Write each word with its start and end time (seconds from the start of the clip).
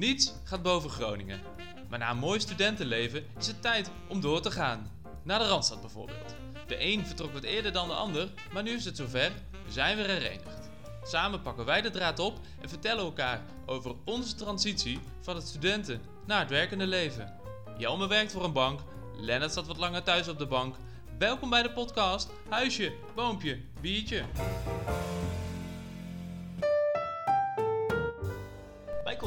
Niets 0.00 0.32
gaat 0.44 0.62
boven 0.62 0.90
Groningen. 0.90 1.40
Maar 1.88 1.98
na 1.98 2.10
een 2.10 2.18
mooi 2.18 2.40
studentenleven 2.40 3.26
is 3.38 3.46
het 3.46 3.62
tijd 3.62 3.90
om 4.08 4.20
door 4.20 4.40
te 4.40 4.50
gaan. 4.50 4.90
Naar 5.22 5.38
de 5.38 5.46
Randstad 5.46 5.80
bijvoorbeeld. 5.80 6.34
De 6.66 6.84
een 6.84 7.06
vertrok 7.06 7.32
wat 7.32 7.42
eerder 7.42 7.72
dan 7.72 7.88
de 7.88 7.94
ander, 7.94 8.28
maar 8.52 8.62
nu 8.62 8.70
is 8.70 8.84
het 8.84 8.96
zover. 8.96 9.32
We 9.64 9.72
zijn 9.72 9.96
weer 9.96 10.06
herenigd. 10.06 10.70
Samen 11.02 11.42
pakken 11.42 11.64
wij 11.64 11.80
de 11.80 11.90
draad 11.90 12.18
op 12.18 12.38
en 12.60 12.68
vertellen 12.68 13.04
elkaar 13.04 13.44
over 13.66 13.94
onze 14.04 14.34
transitie 14.34 14.98
van 15.20 15.36
het 15.36 15.48
studenten 15.48 16.00
naar 16.26 16.40
het 16.40 16.50
werkende 16.50 16.86
leven. 16.86 17.34
Jelme 17.78 18.06
werkt 18.06 18.32
voor 18.32 18.44
een 18.44 18.52
bank, 18.52 18.80
Lennart 19.16 19.52
zat 19.52 19.66
wat 19.66 19.78
langer 19.78 20.02
thuis 20.02 20.28
op 20.28 20.38
de 20.38 20.46
bank. 20.46 20.76
Welkom 21.18 21.50
bij 21.50 21.62
de 21.62 21.72
podcast 21.72 22.30
Huisje, 22.48 22.92
Boompje, 23.14 23.60
Biertje. 23.80 24.24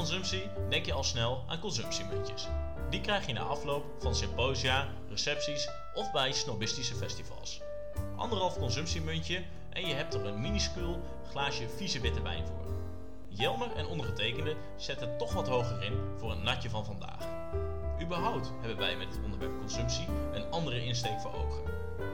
Consumptie 0.03 0.49
denk 0.69 0.85
je 0.85 0.93
al 0.93 1.03
snel 1.03 1.43
aan 1.47 1.59
consumptiemuntjes. 1.59 2.47
Die 2.89 3.01
krijg 3.01 3.27
je 3.27 3.33
na 3.33 3.41
afloop 3.41 3.85
van 3.99 4.15
symposia, 4.15 4.87
recepties 5.09 5.69
of 5.93 6.11
bij 6.11 6.31
snobistische 6.31 6.95
festivals. 6.95 7.61
Anderhalf 8.15 8.57
consumptiemuntje 8.57 9.43
en 9.69 9.87
je 9.87 9.93
hebt 9.93 10.13
er 10.13 10.25
een 10.25 10.41
minuscuul 10.41 11.01
glaasje 11.29 11.69
vieze 11.69 11.99
witte 11.99 12.21
wijn 12.21 12.45
voor. 12.45 12.73
Jelmer 13.27 13.75
en 13.75 13.85
ondergetekende 13.85 14.55
zetten 14.75 15.17
toch 15.17 15.33
wat 15.33 15.47
hoger 15.47 15.83
in 15.83 15.99
voor 16.17 16.31
een 16.31 16.43
natje 16.43 16.69
van 16.69 16.85
vandaag. 16.85 17.27
Überhaupt 18.01 18.51
hebben 18.59 18.77
wij 18.77 18.95
met 18.95 19.07
het 19.07 19.23
onderwerp 19.23 19.57
consumptie 19.59 20.07
een 20.33 20.51
andere 20.51 20.85
insteek 20.85 21.19
voor 21.19 21.33
ogen. 21.33 21.63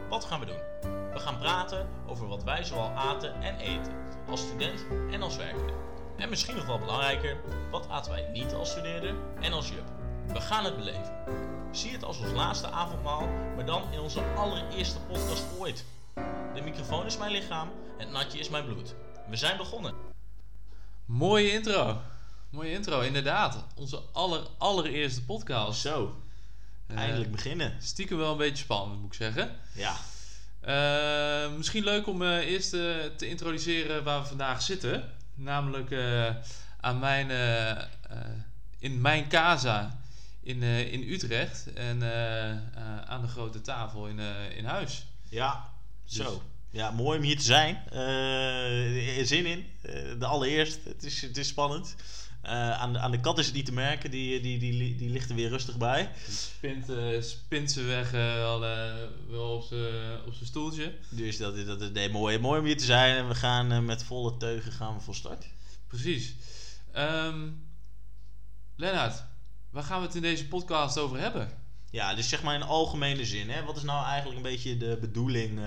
Wat 0.10 0.26
gaan 0.26 0.40
we 0.40 0.46
doen? 0.46 0.92
We 1.14 1.20
gaan 1.20 1.38
praten 1.38 1.88
over 2.08 2.28
wat 2.28 2.44
wij 2.44 2.64
zoal 2.64 2.90
aten 2.90 3.42
en 3.42 3.58
eten, 3.58 3.94
als 4.28 4.42
student 4.42 4.86
en 5.12 5.22
als 5.22 5.36
werkende. 5.36 5.74
En 6.20 6.30
misschien 6.30 6.56
nog 6.56 6.66
wel 6.66 6.80
belangrijker, 6.80 7.38
wat 7.72 7.90
aten 7.90 8.12
wij 8.12 8.28
niet 8.34 8.54
als 8.54 8.70
studeerder 8.70 9.14
en 9.42 9.54
als 9.54 9.68
jup? 9.70 9.92
We 10.28 10.42
gaan 10.42 10.66
het 10.66 10.76
beleven. 10.76 11.14
Zie 11.72 11.92
het 11.92 12.04
als 12.04 12.18
ons 12.20 12.32
laatste 12.32 12.68
avondmaal, 12.70 13.28
maar 13.56 13.66
dan 13.66 13.84
in 13.94 14.00
onze 14.00 14.22
allereerste 14.36 15.00
podcast 15.00 15.44
ooit. 15.60 15.86
De 16.54 16.62
microfoon 16.64 17.06
is 17.06 17.18
mijn 17.18 17.32
lichaam, 17.32 17.70
het 17.98 18.12
natje 18.12 18.40
is 18.40 18.50
mijn 18.50 18.66
bloed. 18.66 18.96
We 19.30 19.36
zijn 19.36 19.58
begonnen. 19.58 19.94
Mooie 21.06 21.52
intro. 21.52 22.02
Mooie 22.50 22.72
intro, 22.72 23.00
inderdaad. 23.02 23.66
Onze 23.76 24.02
aller, 24.14 24.42
allereerste 24.58 25.24
podcast. 25.26 25.80
Zo, 25.82 26.16
Eh, 26.88 26.98
eindelijk 26.98 27.32
beginnen. 27.32 27.78
Stiekem 27.82 28.18
wel 28.18 28.32
een 28.32 28.38
beetje 28.38 28.64
spannend, 28.64 29.00
moet 29.02 29.10
ik 29.14 29.18
zeggen. 29.18 29.56
Ja, 29.74 29.96
Eh, 30.62 31.52
misschien 31.58 31.84
leuk 31.84 32.08
om 32.08 32.22
eh, 32.22 32.38
eerst 32.38 32.74
eh, 32.74 32.82
te 33.18 33.28
introduceren 33.28 34.04
waar 34.04 34.22
we 34.22 34.28
vandaag 34.28 34.62
zitten. 34.62 35.12
Namelijk 35.40 35.92
eh, 35.92 36.36
aan 36.80 37.00
mijn, 37.00 37.32
eh, 37.32 37.70
eh, 37.72 37.86
in 38.80 39.02
mijn 39.02 39.28
casa 39.28 40.00
in, 40.42 40.64
in 40.64 41.02
Utrecht. 41.10 41.74
En 41.74 42.04
aan 43.08 43.22
de 43.22 43.28
grote 43.28 43.62
tafel 43.62 44.08
in, 44.08 44.20
in 44.56 44.66
huis. 44.66 45.06
ja, 45.30 45.70
zo. 46.06 46.24
Dus- 46.24 46.42
Ja, 46.72 46.92
mooi 46.92 47.18
om 47.18 47.24
hier 47.24 47.38
te 47.38 47.44
zijn. 47.44 47.84
Zin 49.26 49.46
in. 49.46 49.66
De 50.20 50.26
allereerst. 50.26 50.80
Het 50.84 51.04
is, 51.04 51.22
het 51.22 51.38
is 51.38 51.48
spannend. 51.48 51.96
Eh, 52.42 52.72
aan, 52.72 52.94
de, 52.94 53.00
aan 53.00 53.12
de 53.12 53.20
kat 53.20 53.38
is 53.38 53.46
het 53.46 53.56
niet 53.56 53.66
te 53.66 53.72
merken. 53.72 54.12
Die, 54.12 54.40
die, 54.42 54.60
die, 54.60 54.96
die, 54.96 55.10
ligt 55.10 55.30
er 55.30 55.36
weer 55.36 55.50
rustig 55.50 55.78
bij. 55.78 56.12
Spint, 56.30 56.90
eh, 56.90 57.22
spint 57.22 57.72
ze 57.72 57.82
weg 57.82 58.14
eh, 58.14 58.34
wel, 58.34 58.60
wel 59.30 59.56
op 59.56 59.64
zijn 59.64 60.26
op 60.26 60.34
zijn 60.34 60.46
stoeltje. 60.46 60.94
Dus 61.10 61.38
dat, 61.38 61.56
is- 61.56 61.66
dat 61.66 61.82
is 61.82 61.92
nee, 61.92 62.10
mooi, 62.10 62.38
mooi 62.40 62.60
om 62.60 62.66
hier 62.66 62.78
te 62.78 62.86
zijn. 62.86 63.16
En 63.18 63.28
we 63.28 63.36
gaan 63.36 63.86
met 63.86 64.04
volle 64.04 64.38
teugen 64.38 64.72
gaan 64.72 64.94
we 64.96 65.02
van 65.02 65.16
start. 65.16 65.46
Precies. 65.88 66.36
Ehm 66.94 67.48
Lennart, 68.76 69.24
waar 69.70 69.84
gaan 69.84 70.00
we 70.00 70.06
het 70.06 70.16
in 70.16 70.22
deze 70.22 70.48
podcast 70.48 70.98
over 70.98 71.20
hebben? 71.20 71.52
Ja, 71.92 72.16
dus 72.16 72.30
zeg 72.30 72.44
maar 72.44 72.56
in 72.56 72.62
algemene 72.64 73.26
zin. 73.26 73.50
Hè? 73.50 73.64
Wat 73.64 73.78
is 73.78 73.84
nou 73.84 74.06
eigenlijk 74.06 74.38
een 74.38 74.52
beetje 74.52 74.78
de 74.78 74.98
bedoeling 75.02 75.60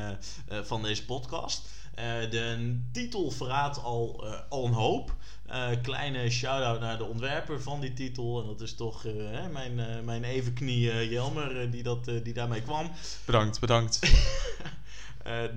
van 0.48 0.82
deze 0.82 1.04
podcast? 1.04 1.68
Eh, 1.94 2.30
de 2.30 2.78
titel 2.92 3.30
verraadt 3.30 3.82
al, 3.82 4.24
eh, 4.26 4.40
al 4.48 4.66
een 4.66 4.72
hoop. 4.72 5.14
Eh, 5.46 5.68
kleine 5.82 6.30
shout-out 6.30 6.80
naar 6.80 6.98
de 6.98 7.04
ontwerper 7.04 7.62
van 7.62 7.80
die 7.80 7.92
titel. 7.92 8.40
En 8.40 8.46
dat 8.46 8.60
is 8.60 8.74
toch 8.74 9.04
mijn, 9.52 10.04
mijn 10.04 10.24
evenknie 10.24 11.08
Jelmer 11.08 11.70
die, 11.70 11.82
dat, 11.82 12.04
die 12.04 12.32
daarmee 12.32 12.62
kwam. 12.62 12.90
Bedankt, 13.24 13.60
bedankt. 13.60 14.00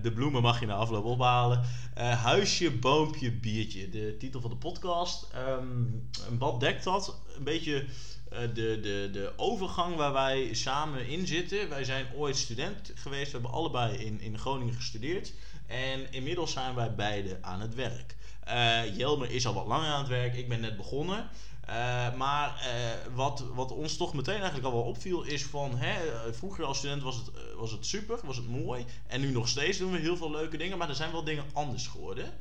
De 0.02 0.12
bloemen 0.12 0.42
mag 0.42 0.60
je 0.60 0.66
na 0.66 0.74
afloop 0.74 1.06
ophalen. 1.06 1.62
Huisje, 1.96 2.72
boompje, 2.72 3.32
biertje. 3.32 3.90
De 3.90 4.16
titel 4.20 4.42
van 4.42 4.50
de 4.50 4.56
podcast. 4.56 5.28
Ehm, 5.34 6.38
wat 6.40 6.60
dekt 6.60 6.84
dat? 6.84 7.16
Een 7.38 7.44
beetje 7.44 7.86
de, 8.30 8.80
de, 8.82 9.10
de 9.12 9.34
overgang 9.36 9.96
waar 9.96 10.14
wij 10.14 10.54
samen 10.54 11.08
in 11.08 11.28
zitten. 11.28 11.70
Wij 11.70 11.84
zijn 11.84 12.06
ooit 12.16 12.38
student 12.38 12.92
geweest. 12.96 13.26
We 13.26 13.32
hebben 13.32 13.52
allebei 13.52 13.98
in, 13.98 14.22
in 14.22 14.38
Groningen 14.40 14.74
gestudeerd. 14.74 15.34
En 15.68 16.12
inmiddels 16.12 16.52
zijn 16.52 16.76
wij 16.76 16.96
beide 16.96 17.38
aan 17.42 17.62
het 17.62 17.76
werk. 17.76 18.16
Eh, 18.40 18.98
Jelmer 18.98 19.32
is 19.32 19.48
al 19.48 19.54
wat 19.54 19.66
langer 19.66 19.90
aan 19.90 20.00
het 20.00 20.08
werk. 20.08 20.36
Ik 20.36 20.50
ben 20.50 20.60
net 20.60 20.78
begonnen. 20.78 21.30
Eh, 21.66 22.14
maar 22.16 22.60
eh, 22.60 23.14
wat, 23.16 23.44
wat 23.54 23.72
ons 23.72 23.98
toch 23.98 24.14
meteen 24.14 24.36
eigenlijk 24.36 24.66
al 24.66 24.72
wel 24.72 24.82
opviel 24.82 25.24
is 25.24 25.44
van... 25.44 25.78
Hè, 25.78 25.96
vroeger 26.34 26.66
als 26.66 26.78
student 26.78 27.02
was 27.02 27.16
het, 27.16 27.32
was 27.58 27.72
het 27.72 27.86
super, 27.86 28.20
was 28.24 28.38
het 28.38 28.50
mooi. 28.50 28.86
En 29.08 29.22
nu 29.22 29.32
nog 29.32 29.48
steeds 29.48 29.78
doen 29.78 29.92
we 29.92 29.98
heel 29.98 30.18
veel 30.18 30.32
leuke 30.32 30.58
dingen. 30.58 30.78
Maar 30.78 30.90
er 30.90 30.96
zijn 30.96 31.12
wel 31.12 31.24
dingen 31.24 31.46
anders 31.54 31.88
geworden. 31.88 32.34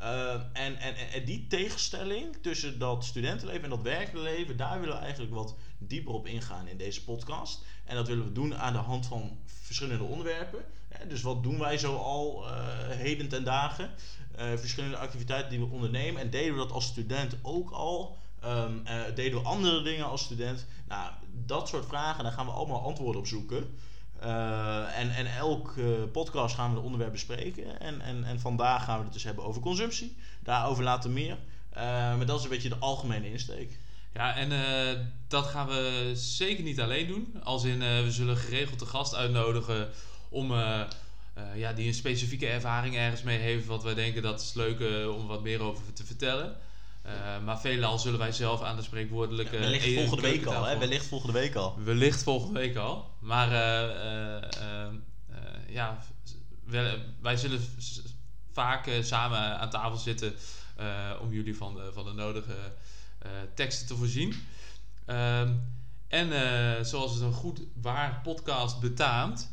Eh, 0.00 0.34
en, 0.52 0.76
en, 0.76 1.24
die 1.24 1.46
tegenstelling 1.46 2.36
tussen 2.42 2.78
dat 2.78 3.04
studentenleven 3.04 3.62
en 3.64 3.70
dat 3.70 3.82
werkende 3.82 4.22
leven... 4.22 4.56
daar 4.56 4.80
willen 4.80 4.96
we 4.96 5.02
eigenlijk 5.02 5.34
wat 5.34 5.54
dieper 5.78 6.14
op 6.14 6.26
ingaan 6.26 6.68
in 6.68 6.76
deze 6.76 7.04
podcast. 7.04 7.64
En 7.84 7.94
dat 7.94 8.08
willen 8.08 8.24
we 8.24 8.32
doen 8.32 8.56
aan 8.56 8.72
de 8.72 8.78
hand 8.78 9.06
van 9.06 9.38
verschillende 9.46 10.04
onderwerpen. 10.04 10.64
Dus 11.08 11.22
wat 11.22 11.42
doen 11.42 11.58
wij 11.58 11.78
zo 11.78 11.96
al 11.96 12.46
eh, 12.46 12.52
heden 12.88 13.28
ten 13.28 13.44
dagen? 13.44 13.90
Eh, 14.36 14.46
verschillende 14.56 14.96
activiteiten 14.96 15.50
die 15.50 15.58
we 15.58 15.72
ondernemen. 15.72 16.22
En 16.22 16.30
deden 16.30 16.52
we 16.52 16.58
dat 16.58 16.72
als 16.72 16.86
student 16.86 17.36
ook 17.42 17.70
al... 17.70 18.18
Ehm, 18.40 18.78
eh, 18.84 19.00
deden 19.14 19.42
we 19.42 19.48
andere 19.48 19.82
dingen 19.82 20.06
als 20.06 20.22
student? 20.22 20.66
Nou, 20.88 21.12
dat 21.32 21.68
soort 21.68 21.86
vragen, 21.86 22.24
daar 22.24 22.32
gaan 22.32 22.46
we 22.46 22.52
allemaal 22.52 22.82
antwoorden 22.82 23.20
op 23.20 23.26
zoeken. 23.26 23.78
Eh, 24.20 24.98
en, 24.98 25.10
en 25.10 25.26
elk 25.26 25.74
eh, 25.78 25.84
podcast 26.12 26.54
gaan 26.54 26.70
we 26.70 26.76
een 26.76 26.84
onderwerp 26.84 27.12
bespreken. 27.12 27.80
En, 27.80 28.00
en, 28.00 28.24
en 28.24 28.40
vandaag 28.40 28.84
gaan 28.84 28.98
we 28.98 29.04
het 29.04 29.12
dus 29.12 29.24
hebben 29.24 29.44
over 29.44 29.62
consumptie. 29.62 30.16
Daarover 30.42 30.84
later 30.84 31.10
meer. 31.10 31.36
Eh, 31.70 31.82
maar 32.16 32.26
dat 32.26 32.38
is 32.38 32.44
een 32.44 32.50
beetje 32.50 32.68
de 32.68 32.78
algemene 32.78 33.30
insteek. 33.30 33.78
Ja, 34.14 34.36
en 34.36 34.50
dat 35.28 35.46
gaan 35.46 35.66
we 35.66 36.10
zeker 36.14 36.64
niet 36.64 36.80
alleen 36.80 37.06
doen. 37.06 37.34
Als 37.42 37.64
in, 37.64 37.78
we 37.78 38.10
zullen 38.10 38.36
geregeld 38.36 38.78
de 38.78 38.86
gast 38.86 39.14
uitnodigen 39.14 39.88
om... 40.28 40.52
ja, 41.54 41.72
die 41.72 41.86
een 41.86 41.94
specifieke 41.94 42.46
ervaring 42.46 42.96
ergens 42.96 43.22
mee 43.22 43.38
heeft, 43.38 43.66
wat 43.66 43.82
wij 43.82 43.94
denken 43.94 44.22
dat 44.22 44.40
is 44.40 44.54
leuk 44.54 45.08
om 45.16 45.26
wat 45.26 45.42
meer 45.42 45.60
over 45.60 45.92
te 45.92 46.04
vertellen. 46.04 46.56
Eh, 47.02 47.12
maar 47.44 47.60
veelal 47.60 47.98
zullen 47.98 48.18
wij 48.18 48.32
zelf 48.32 48.62
aan 48.62 48.76
de 48.76 48.82
spreekwoordelijke... 48.82 49.58
wellicht 49.58 49.84
eten- 49.84 49.98
volgende 50.08 50.22
week 50.30 50.46
al, 50.46 50.64
hè? 50.64 50.78
Wellicht 50.78 51.06
volgende 51.06 51.38
week 51.38 51.54
al. 51.54 51.78
Wellicht 51.84 52.22
volgende 52.22 52.60
week 52.60 52.76
al. 52.76 53.10
Maar 53.20 53.52
eh, 53.52 54.36
eh, 54.86 54.92
ja, 55.68 55.98
wel- 56.64 56.98
wij 57.22 57.36
zullen 57.36 57.60
vaak 58.52 58.90
samen 59.02 59.58
aan 59.58 59.70
tafel 59.70 59.98
zitten 59.98 60.34
om 61.20 61.32
jullie 61.32 61.56
van 61.56 61.74
de, 61.74 61.90
van 61.92 62.04
de 62.04 62.12
nodige 62.12 62.54
teksten 63.54 63.86
te 63.86 63.96
voorzien. 63.96 64.34
Ehm, 65.06 65.52
en 66.08 66.30
zoals 66.86 67.12
het 67.14 67.22
een 67.22 67.32
goed 67.32 67.60
waar 67.82 68.20
podcast 68.22 68.80
betaamt, 68.80 69.52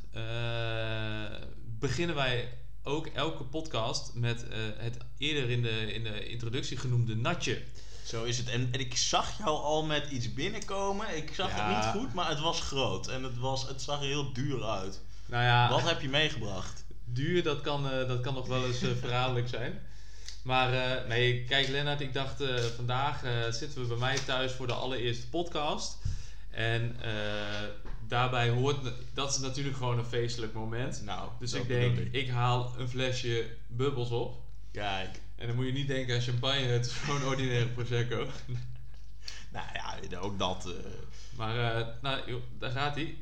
beginnen 1.80 2.16
wij 2.16 2.58
ook 2.88 3.08
elke 3.08 3.44
podcast 3.44 4.12
met 4.14 4.48
eh, 4.48 4.58
het 4.78 4.98
eerder 5.18 5.50
in 5.50 5.62
de, 5.62 5.94
in 5.94 6.04
de 6.04 6.28
introductie 6.30 6.78
genoemde 6.78 7.16
natje. 7.16 7.62
Zo 8.06 8.24
is 8.24 8.38
het. 8.38 8.50
En, 8.50 8.70
en 8.72 8.80
ik 8.80 8.98
zag 8.98 9.38
jou 9.38 9.50
al 9.50 9.86
met 9.86 10.10
iets 10.12 10.34
binnenkomen. 10.34 11.18
Ik 11.18 11.32
zag 11.36 11.50
Ja. 11.56 11.68
het 11.68 11.86
niet 11.86 12.02
goed, 12.02 12.14
maar 12.14 12.30
het 12.30 12.40
was 12.40 12.62
groot. 12.62 13.08
En 13.08 13.24
het, 13.24 13.38
was, 13.38 13.68
het 13.68 13.82
zag 13.82 14.00
er 14.00 14.06
heel 14.08 14.34
duur 14.34 14.64
uit. 14.64 15.02
Nou 15.26 15.44
ja, 15.44 15.70
Wat 15.70 15.82
heb 15.82 16.02
je 16.02 16.10
meegebracht? 16.10 16.86
duur, 17.06 17.44
dat 17.44 17.62
kan, 17.62 17.90
eh, 17.92 18.08
dat 18.08 18.22
kan 18.22 18.34
nog 18.34 18.48
wel 18.48 18.66
eens 18.66 18.82
eh, 18.82 18.90
verraderlijk 19.00 19.48
zijn. 19.50 19.82
Maar 20.44 21.04
nee, 21.08 21.44
kijk 21.44 21.68
Lennart, 21.68 22.02
ik 22.02 22.14
dacht 22.14 22.44
vandaag 22.76 23.20
zitten 23.50 23.82
we 23.82 23.88
bij 23.88 23.98
mij 23.98 24.18
thuis 24.26 24.52
voor 24.52 24.68
de 24.68 24.74
allereerste 24.74 25.28
podcast. 25.30 25.98
En 26.50 26.96
daarbij 28.08 28.50
hoort, 28.50 28.78
dat 29.14 29.30
is 29.32 29.38
natuurlijk 29.38 29.78
gewoon 29.78 29.98
een 29.98 30.06
feestelijk 30.06 30.54
moment. 30.54 31.02
Nou, 31.06 31.30
Dus 31.40 31.54
ik 31.54 31.68
denk, 31.68 31.98
ik 31.98 32.30
haal 32.30 32.74
een 32.78 32.90
flesje 32.90 33.46
bubbels 33.68 34.10
op. 34.10 34.42
Kijk. 34.72 35.22
En 35.36 35.48
dan 35.48 35.56
moet 35.56 35.66
je 35.66 35.72
niet 35.72 35.88
denken 35.88 36.16
aan 36.16 36.22
champagne, 36.22 36.62
het 36.62 36.86
is 36.86 36.92
gewoon 36.92 37.24
ordinaire 37.24 37.68
Prosecco. 37.68 38.28
Nou 39.52 39.66
ja, 39.74 40.20
ook 40.20 40.40
dat. 40.40 40.66
eh. 40.66 40.74
Maar 41.38 41.76
eh, 41.76 41.88
nou, 42.02 42.30
joh, 42.32 42.42
daar 42.60 42.72
gaat 42.72 42.96
hij. 42.96 43.18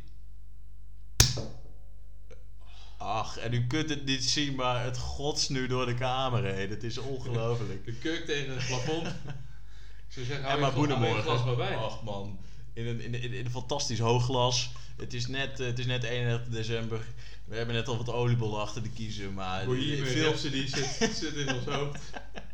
Ach, 2.97 3.37
en 3.37 3.53
u 3.53 3.67
kunt 3.67 3.89
het 3.89 4.05
niet 4.05 4.23
zien, 4.23 4.55
maar 4.55 4.83
het 4.83 4.97
gods 4.97 5.49
nu 5.49 5.67
door 5.67 5.85
de 5.85 5.93
kamer 5.93 6.43
heen. 6.43 6.69
Het 6.69 6.83
is 6.83 6.97
ongelooflijk. 6.97 7.85
De 7.85 7.93
kurk 7.93 8.25
tegen 8.25 8.55
het 8.55 8.67
plafond. 8.67 9.07
Ik 10.07 10.13
zou 10.13 10.25
zeggen, 10.25 10.45
En 10.45 10.61
hou 10.61 10.87
maar 10.99 11.09
je 11.15 11.21
glas 11.21 11.45
maar 11.45 11.55
bij. 11.55 11.75
Ach 11.75 12.03
man, 12.03 12.39
in 12.75 12.87
een, 12.87 13.01
in, 13.01 13.13
in 13.13 13.45
een 13.45 13.51
fantastisch 13.51 13.99
hoog 13.99 14.23
glas. 14.23 14.71
Het 14.95 15.13
is, 15.13 15.27
net, 15.27 15.59
eh, 15.59 15.65
het 15.65 15.79
is 15.79 15.85
net 15.85 16.03
31 16.03 16.47
december. 16.53 17.05
We 17.45 17.55
hebben 17.55 17.75
net 17.75 17.87
al 17.87 17.97
wat 17.97 18.09
oliebollen 18.09 18.61
achter 18.61 18.83
de 18.83 18.89
kiezen, 18.89 19.33
maar 19.33 19.65
Bohemian 19.65 20.05
veel, 20.05 20.23
Rhapsody 20.23 20.67
zit, 20.67 21.15
zit 21.15 21.35
in 21.35 21.53
ons 21.53 21.65
hoofd. 21.65 21.99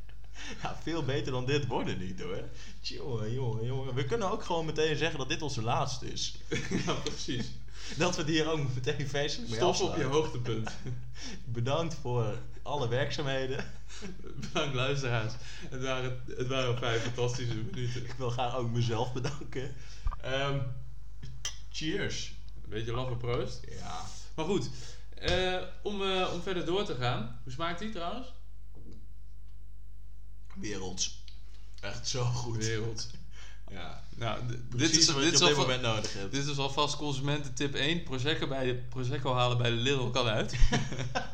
ja, 0.62 0.78
veel 0.82 1.04
beter 1.04 1.32
dan 1.32 1.46
dit 1.46 1.68
worden 1.68 2.00
niet 2.00 2.22
hoor. 2.22 2.44
Jongen, 2.82 3.34
jongen, 3.34 3.66
jongen. 3.66 3.94
We 3.94 4.06
kunnen 4.06 4.32
ook 4.32 4.44
gewoon 4.44 4.66
meteen 4.66 4.96
zeggen 4.96 5.20
dat 5.20 5.30
dit 5.30 5.42
onze 5.42 5.62
laatste 5.62 6.12
is. 6.12 6.36
ja, 6.86 6.94
precies. 6.94 7.52
Dat 7.98 8.16
we 8.16 8.22
het 8.22 8.32
hier 8.32 8.52
ook 8.52 8.74
meteen 8.74 9.08
feestelijk 9.08 9.50
mee 9.50 9.74
Stop 9.74 9.90
op 9.90 9.98
je 9.98 10.04
hoogtepunt. 10.04 10.72
Bedankt 11.46 11.94
voor 12.02 12.38
alle 12.62 12.88
werkzaamheden. 12.88 13.66
Bedankt 14.36 14.76
luisteraars. 14.76 15.34
Het 15.70 15.82
waren, 15.82 16.22
het 16.38 16.48
waren 16.48 16.78
vijf 16.78 17.02
fantastische 17.02 17.56
minuten. 17.56 18.04
Ik 18.04 18.14
wil 18.18 18.30
graag 18.30 18.56
ook 18.56 18.72
mezelf 18.72 19.14
bedanken. 19.14 19.76
Ehm, 20.22 20.60
cheers. 21.72 22.34
Een 22.64 22.70
beetje 22.70 22.92
laffe 22.92 23.16
proost. 23.16 23.60
Ja. 23.80 24.06
Maar 24.36 24.46
goed, 24.46 24.70
eh, 25.16 25.58
om, 25.84 26.02
eh, 26.04 26.30
om 26.34 26.42
verder 26.42 26.66
door 26.66 26.86
te 26.86 26.96
gaan. 26.96 27.40
Hoe 27.44 27.52
smaakt 27.54 27.80
die 27.80 27.90
trouwens? 27.90 28.28
Werelds. 30.56 31.24
Echt 31.82 32.08
zo 32.08 32.24
goed. 32.24 32.58
Wereld. 32.58 33.08
Ja. 33.72 34.04
Nou, 34.16 34.40
dit 34.76 34.98
is, 34.98 35.06
wat 35.12 35.22
dit, 35.22 35.38
je 35.38 35.44
op 35.44 35.48
dit 35.48 35.58
moment 35.58 35.82
nodig 35.82 36.14
hebt. 36.14 36.32
dit 36.32 36.48
is 36.48 36.58
alvast 36.58 36.96
consumententip 36.96 37.74
1. 37.76 38.04
Prosecco, 38.04 38.48
bij 38.48 38.66
de, 38.66 38.74
Prosecco 38.76 39.34
halen 39.34 39.58
bij 39.58 39.70
de 39.70 39.76
Lidl 39.76 40.10
kan 40.10 40.28
uit. 40.28 40.56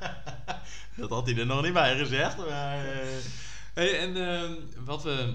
Dat 0.98 1.10
had 1.10 1.26
hij 1.26 1.38
er 1.38 1.46
nog 1.46 1.64
niet 1.64 1.74
bij 1.74 1.98
gezegd, 1.98 2.38
maar... 2.38 2.86
eh, 2.86 3.08
Hey, 3.74 4.00
en 4.00 4.18
ehm, 4.32 4.54
wat 4.86 5.04
we, 5.04 5.34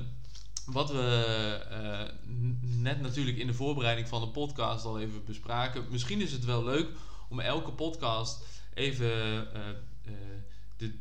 wat 0.72 0.90
we 0.90 1.58
eh, 1.70 2.32
net 2.60 3.00
natuurlijk 3.00 3.36
in 3.36 3.46
de 3.46 3.54
voorbereiding 3.54 4.08
van 4.08 4.20
de 4.20 4.28
podcast 4.28 4.84
al 4.84 5.00
even 5.00 5.24
bespraken. 5.24 5.84
Misschien 5.90 6.20
is 6.20 6.32
het 6.32 6.44
wel 6.44 6.64
leuk 6.64 6.88
om 7.28 7.40
elke 7.40 7.72
podcast 7.72 8.44
even 8.74 9.10
eh, 9.54 9.68
eh, 9.68 10.14
de, 10.76 10.94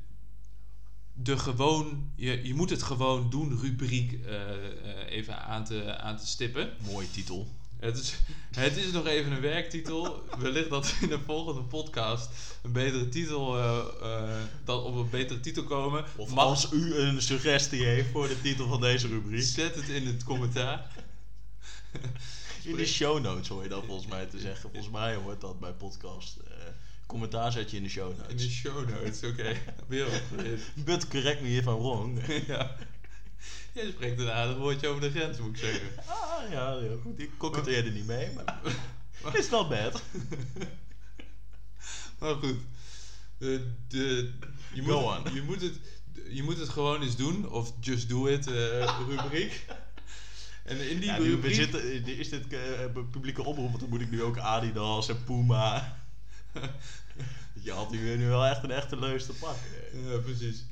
de 1.14 1.38
gewoon, 1.38 2.12
je, 2.16 2.48
je 2.48 2.54
moet 2.54 2.70
het 2.70 2.84
gewoon 2.84 3.30
doen 3.30 3.60
rubriek 3.60 4.20
even 5.10 5.44
aan 5.46 5.66
te, 5.66 5.98
aan 5.98 6.18
te 6.18 6.28
stippen. 6.28 6.74
mooie 6.86 7.12
titel. 7.12 7.48
Het 7.82 7.98
is, 7.98 8.14
het 8.56 8.78
is 8.78 8.92
nog 8.92 9.06
even 9.08 9.32
een 9.32 9.42
werktitel. 9.42 10.24
Wellicht 10.40 10.70
dat 10.70 10.88
we 10.90 10.96
in 11.02 11.10
de 11.10 11.20
volgende 11.26 11.62
podcast 11.62 12.30
een 12.64 12.72
betere 12.72 13.10
titel, 13.10 13.58
eh, 13.60 14.36
dat 14.66 14.84
op 14.84 14.96
een 14.96 15.10
betere 15.10 15.40
titel 15.40 15.64
komen. 15.64 16.06
Of 16.16 16.30
Mag- 16.34 16.44
als 16.46 16.72
u 16.72 16.96
een 16.96 17.22
suggestie 17.22 17.84
heeft 17.86 18.10
voor 18.12 18.28
de 18.28 18.42
titel 18.42 18.68
van 18.68 18.82
deze 18.82 19.08
rubriek. 19.08 19.44
Zet 19.44 19.76
het 19.76 19.90
in 19.90 20.08
het 20.08 20.24
commentaar. 20.24 20.88
In 22.64 22.76
de 22.76 22.86
show 22.86 23.22
notes 23.24 23.48
hoor 23.48 23.64
je 23.64 23.70
dat 23.70 23.84
volgens 23.86 24.08
mij 24.08 24.26
te 24.26 24.40
zeggen. 24.40 24.62
Volgens 24.72 24.92
mij 24.94 25.16
hoort 25.16 25.42
dat 25.42 25.60
bij 25.60 25.72
podcast. 25.74 26.38
Eh, 26.38 26.54
commentaar 27.06 27.52
zet 27.52 27.72
je 27.72 27.78
in 27.78 27.84
de 27.84 27.90
show 27.90 28.10
In 28.12 28.16
de 28.18 28.22
notes. 28.34 28.50
show 28.52 28.90
notes, 28.90 29.24
oké. 29.24 29.56
Weer 29.88 30.06
geleerd. 30.36 30.62
But 30.76 31.08
correct 31.08 31.42
me 31.42 31.50
if 31.50 31.66
I'm 31.66 31.78
wrong. 31.78 32.20
ja. 32.48 32.76
Jij 33.74 33.90
spreekt 33.92 34.20
een 34.20 34.30
aardig 34.30 34.58
woordje 34.58 34.88
over 34.88 35.02
de 35.02 35.12
grens, 35.12 35.40
moet 35.40 35.50
ik 35.50 35.58
zeggen. 35.58 35.90
ah, 36.06 36.52
ja, 36.52 36.80
goed. 37.02 37.20
Ik 37.20 37.30
koketteerde 37.38 37.92
niet 37.92 38.06
mee, 38.08 38.32
maar... 38.34 38.62
It's 39.34 39.50
not 39.50 39.70
bad. 39.70 40.02
Maar 42.20 42.36
goed. 42.36 42.58
De, 43.38 43.72
de, 43.88 44.32
je, 44.74 44.84
Go 44.84 45.02
moet, 45.02 45.28
on. 45.28 45.34
je, 45.34 45.42
moet 45.42 45.62
het, 45.62 45.80
je 46.30 46.44
moet 46.44 46.58
het 46.58 46.70
gewoon 46.70 47.02
eens 47.02 47.16
doen. 47.16 47.50
Of 47.50 47.74
just 47.80 48.10
do 48.10 48.28
it 48.28 48.48
eh, 48.48 49.00
rubriek. 49.08 49.66
En 50.64 50.90
in 50.90 51.00
die 51.00 51.10
Ja, 51.10 51.18
nu, 51.18 51.24
we 51.24 51.30
rubriek... 51.30 51.54
zitten, 51.54 52.06
is 52.18 52.30
dit 52.30 52.54
eh, 52.54 52.60
publieke 53.12 53.44
oproep, 53.44 53.68
want 53.68 53.80
dan 53.80 53.90
moet 53.90 54.02
ik 54.02 54.12
nu 54.12 54.24
ook 54.24 54.38
Adidas 54.38 55.10
en 55.10 55.24
Puma. 55.24 55.98
Je 57.64 57.72
had 57.72 57.92
nu, 57.92 58.18
nu 58.18 58.28
wel 58.28 58.46
echt 58.46 58.64
een 58.64 58.72
echte 58.72 59.00
leus 59.00 59.26
te 59.26 59.34
pakken. 59.34 59.70
Ja, 59.94 60.18
precies. 60.18 60.64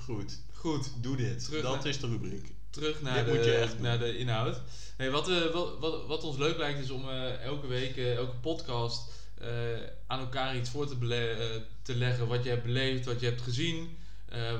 Goed, 0.00 0.40
Goed. 0.64 0.90
doe 1.00 1.16
dit. 1.16 1.44
Terug 1.44 1.62
dat 1.62 1.74
naar- 1.76 1.86
is 1.86 2.00
de 2.00 2.06
rubriek. 2.06 2.52
terug 2.70 3.02
naar, 3.02 3.24
Dit 3.24 3.44
de, 3.44 3.68
naar 3.80 3.98
de 3.98 4.18
inhoud. 4.18 4.60
Nee, 4.98 5.10
wat, 5.10 5.28
eh, 5.28 5.50
wat, 5.52 5.78
wat, 5.78 6.06
wat 6.06 6.24
ons 6.24 6.36
leuk 6.36 6.56
lijkt 6.56 6.78
is 6.80 6.90
om 6.90 7.08
eh, 7.08 7.42
elke 7.42 7.66
week, 7.66 7.96
eh, 7.96 8.14
elke 8.16 8.36
podcast 8.36 9.10
aan 10.06 10.20
elkaar 10.20 10.56
iets 10.56 10.70
voor 10.70 10.86
te, 10.88 11.62
te 11.82 11.94
leggen. 11.94 12.26
Wat 12.28 12.44
je 12.44 12.50
hebt 12.50 12.62
beleefd, 12.64 13.04
wat 13.04 13.20
je 13.20 13.26
hebt 13.26 13.40
gezien. 13.42 13.96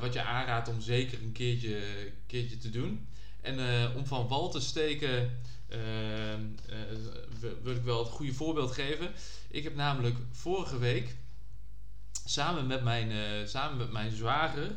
wat 0.00 0.12
je 0.12 0.22
aanraadt 0.22 0.68
om 0.68 0.80
zeker 0.80 1.22
een 1.22 1.32
keertje, 1.32 1.80
keertje 2.26 2.58
te 2.58 2.70
doen. 2.70 3.08
En 3.40 3.58
om 3.96 4.06
van 4.06 4.28
wal 4.28 4.50
te 4.50 4.60
steken 4.60 5.38
wil- 7.62 7.74
ik 7.74 7.82
wel 7.82 7.98
het 7.98 8.12
goede 8.12 8.32
voorbeeld 8.32 8.72
geven. 8.72 9.10
Ik 9.48 9.62
heb 9.64 9.74
namelijk 9.74 10.16
vorige 10.32 10.78
week 10.78 11.16
samen 12.24 12.66
met 12.66 12.82
mijn, 12.84 13.48
samen 13.48 13.76
met 13.76 13.92
mijn 13.92 14.12
zwager 14.12 14.70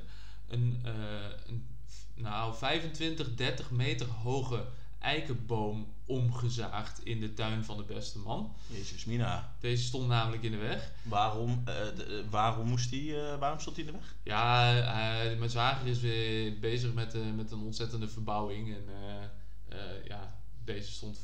een, 0.48 0.80
eh, 0.84 0.94
een 1.48 1.66
nou, 2.16 2.56
25, 2.56 3.36
30 3.36 3.72
meter 3.72 4.08
hoge 4.08 4.66
eikenboom 5.00 5.94
omgezaagd 6.06 7.06
in 7.06 7.20
de 7.20 7.34
tuin 7.34 7.64
van 7.64 7.78
de 7.78 7.84
beste 7.84 8.20
man. 8.20 8.54
Jezus, 8.68 9.06
Mina. 9.06 9.56
Deze 9.60 9.84
stond 9.84 10.08
namelijk 10.08 10.44
in 10.44 10.52
de 10.52 10.58
weg. 10.58 10.92
Waarom, 11.04 11.62
eh, 11.66 11.74
de- 11.96 12.04
eh, 12.26 12.32
waarom, 12.32 12.68
moest 12.68 12.90
die, 12.90 13.16
waarom 13.40 13.60
stond 13.60 13.76
hij 13.76 13.86
in 13.86 13.92
de 13.92 13.98
weg? 13.98 14.16
Ja, 14.24 14.72
mijn 15.38 15.50
zwager 15.50 15.88
is 15.88 16.00
weer 16.00 16.60
bezig 16.60 16.94
met, 16.94 17.36
met 17.36 17.52
een 17.52 17.60
ontzettende 17.62 18.08
verbouwing. 18.08 18.76
En 18.76 18.84
ja, 20.08 20.40
deze 20.64 20.92
stond 20.92 21.20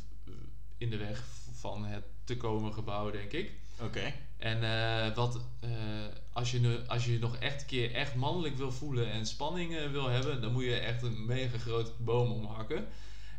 in 0.78 0.90
de 0.90 0.98
weg 0.98 1.24
van 1.64 1.86
het 1.86 2.04
te 2.24 2.38
komen 2.38 2.74
gebouw, 2.74 3.12
denk 3.12 3.32
ik. 3.32 3.52
Oké. 3.82 4.14
En 4.38 4.64
eh, 4.64 5.16
wat, 5.16 5.40
eh, 5.60 5.70
als, 6.34 6.52
je 6.52 6.60
nu, 6.60 6.78
als 6.88 7.06
je 7.06 7.20
nog 7.20 7.36
echt 7.38 7.62
een 7.62 7.68
keer 7.68 7.94
echt 7.94 8.16
mannelijk 8.16 8.56
wil 8.58 8.72
voelen 8.72 9.12
en 9.12 9.26
spanning 9.26 9.92
wil 9.92 10.08
hebben, 10.10 10.42
dan 10.42 10.52
moet 10.52 10.64
je 10.64 10.76
echt 10.76 11.02
een 11.04 11.26
mega 11.26 11.58
grote 11.58 11.92
boom 11.98 12.32
omhakken. 12.32 12.86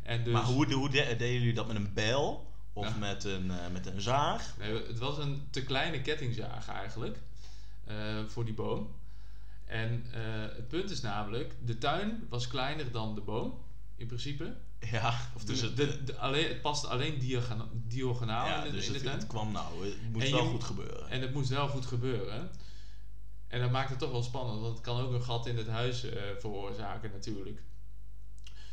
En 0.03 0.23
dus, 0.23 0.33
Maar 0.33 0.43
hoe, 0.43 0.73
hoe 0.73 0.89
de- 0.89 1.15
deden 1.17 1.33
jullie 1.33 1.53
dat 1.53 1.67
met 1.67 1.75
een 1.75 1.93
bijl? 1.93 2.51
Of 2.73 2.87
Ja. 2.87 2.95
met, 2.97 3.23
een, 3.23 3.51
eh, 3.51 3.67
met 3.71 3.85
een 3.85 4.01
zaag? 4.01 4.53
Nee, 4.59 4.73
het 4.87 4.97
was 4.97 5.17
een 5.17 5.47
te 5.49 5.63
kleine 5.63 6.01
kettingzaag 6.01 6.67
eigenlijk 6.67 7.17
voor 8.27 8.45
die 8.45 8.53
boom. 8.53 8.95
En 9.65 10.05
het 10.55 10.67
punt 10.67 10.89
is 10.91 11.01
namelijk, 11.01 11.53
de 11.65 11.77
tuin 11.77 12.25
was 12.29 12.47
kleiner 12.47 12.91
dan 12.91 13.15
de 13.15 13.21
boom, 13.21 13.59
in 13.95 14.07
principe. 14.07 14.55
Ja, 14.91 15.19
Of 15.35 15.43
dus 15.43 15.61
het, 15.61 15.77
de, 15.77 16.03
de- 16.03 16.17
alleen, 16.17 16.47
het 16.47 16.61
past 16.61 16.85
alleen 16.85 17.19
diagona- 17.19 17.69
diagonaal 17.73 18.45
ja, 18.47 18.63
in, 18.63 18.71
dus 18.71 18.85
in 18.87 18.93
de 18.93 18.99
het, 18.99 19.11
het 19.11 19.27
kwam 19.27 19.51
nou. 19.51 19.85
Het 19.85 20.11
moest 20.11 20.25
En 20.25 20.31
wel 20.31 20.43
je- 20.43 20.49
goed 20.49 20.63
gebeuren. 20.63 21.09
En 21.09 21.21
het 21.21 21.33
moest 21.33 21.49
wel 21.49 21.67
goed 21.67 21.85
gebeuren. 21.85 22.49
En 23.47 23.59
dat 23.61 23.71
maakt 23.71 23.89
het 23.89 23.99
toch 23.99 24.11
wel 24.11 24.23
spannend, 24.23 24.61
want 24.61 24.73
het 24.73 24.81
kan 24.85 24.99
ook 25.01 25.11
een 25.13 25.23
gat 25.23 25.45
in 25.47 25.57
het 25.57 25.67
huis 25.67 26.03
eh, 26.03 26.21
veroorzaken 26.39 27.11
natuurlijk. 27.11 27.61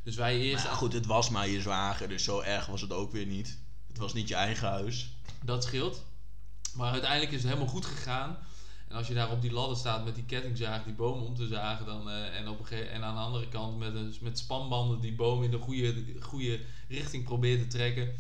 Dus 0.02 0.16
wij 0.16 0.38
eerst... 0.38 0.62
Maar 0.64 0.73
ja, 0.73 0.78
goed, 0.78 0.92
het 0.92 1.07
was 1.07 1.31
maar 1.31 1.49
je 1.49 1.61
zwager, 1.61 2.09
dus 2.09 2.25
zo 2.25 2.40
erg 2.40 2.66
was 2.66 2.81
het 2.81 2.92
ook 2.92 3.12
weer 3.12 3.26
niet. 3.26 3.59
Het 3.88 3.99
was 3.99 4.12
niet 4.12 4.28
je 4.28 4.35
eigen 4.35 4.69
huis. 4.69 5.16
Dat 5.45 5.64
scheelt. 5.64 6.02
Maar 6.75 6.92
uiteindelijk 6.92 7.33
is 7.33 7.38
het 7.42 7.47
helemaal 7.52 7.73
goed 7.73 7.87
gegaan. 7.87 8.38
En 8.93 8.99
als 8.99 9.07
je 9.09 9.15
daar 9.15 9.31
op 9.31 9.43
die 9.43 9.53
ladder 9.53 9.77
staat 9.77 10.05
met 10.05 10.15
die 10.15 10.25
kettingzaag 10.25 10.85
die 10.85 10.95
boom 10.95 11.23
om 11.23 11.35
te 11.35 11.47
zagen, 11.47 11.87
dan, 11.87 12.11
eh, 12.11 12.37
en, 12.39 12.49
op 12.49 12.71
een 12.71 12.87
en 12.89 13.03
aan 13.03 13.15
de 13.15 13.21
andere 13.21 13.49
kant 13.49 13.79
met, 13.79 13.95
een, 13.95 14.15
met 14.21 14.39
spanbanden 14.39 15.01
die 15.01 15.15
boom 15.15 15.43
in 15.43 15.51
de 15.51 15.59
goede, 15.59 15.95
goede 16.21 16.61
richting 16.89 17.25
probeert 17.25 17.61
te 17.61 17.67
trekken. 17.67 18.15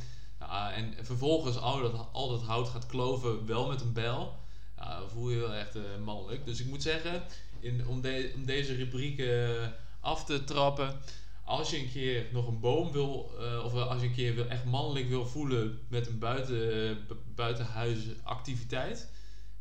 En 0.74 0.94
vervolgens 1.00 1.56
al 1.58 1.80
dat, 1.80 2.08
al 2.12 2.28
dat 2.28 2.42
hout 2.42 2.68
gaat 2.68 2.86
kloven, 2.86 3.46
wel 3.46 3.68
met 3.68 3.80
een 3.80 3.92
bijl. 3.92 4.34
Dan 4.76 5.10
voel 5.10 5.30
je 5.30 5.38
wel 5.38 5.54
echt 5.54 5.74
eh, 5.76 5.82
mannelijk. 6.04 6.46
Dus 6.46 6.60
ik 6.60 6.66
moet 6.66 6.82
zeggen, 6.82 7.22
in, 7.60 7.86
om, 7.86 8.02
om 8.34 8.44
deze 8.44 8.74
rubriek 8.74 9.18
eh, 9.18 9.66
af 10.00 10.24
te 10.24 10.44
trappen. 10.44 11.00
Als 11.44 11.70
je 11.70 11.78
een 11.78 11.90
keer 11.92 12.26
nog 12.32 12.46
een 12.46 12.60
boom 12.60 12.92
wil, 12.92 13.30
of 13.64 13.74
als 13.74 14.00
je 14.00 14.06
een 14.06 14.14
keer 14.14 14.34
wil, 14.34 14.46
echt 14.46 14.64
mannelijk 14.64 15.08
wil 15.08 15.26
voelen 15.26 15.80
met 15.88 16.06
een 16.06 16.18
buiten, 16.18 16.56
bu- 17.08 17.16
buitenhuisactiviteit, 17.34 19.10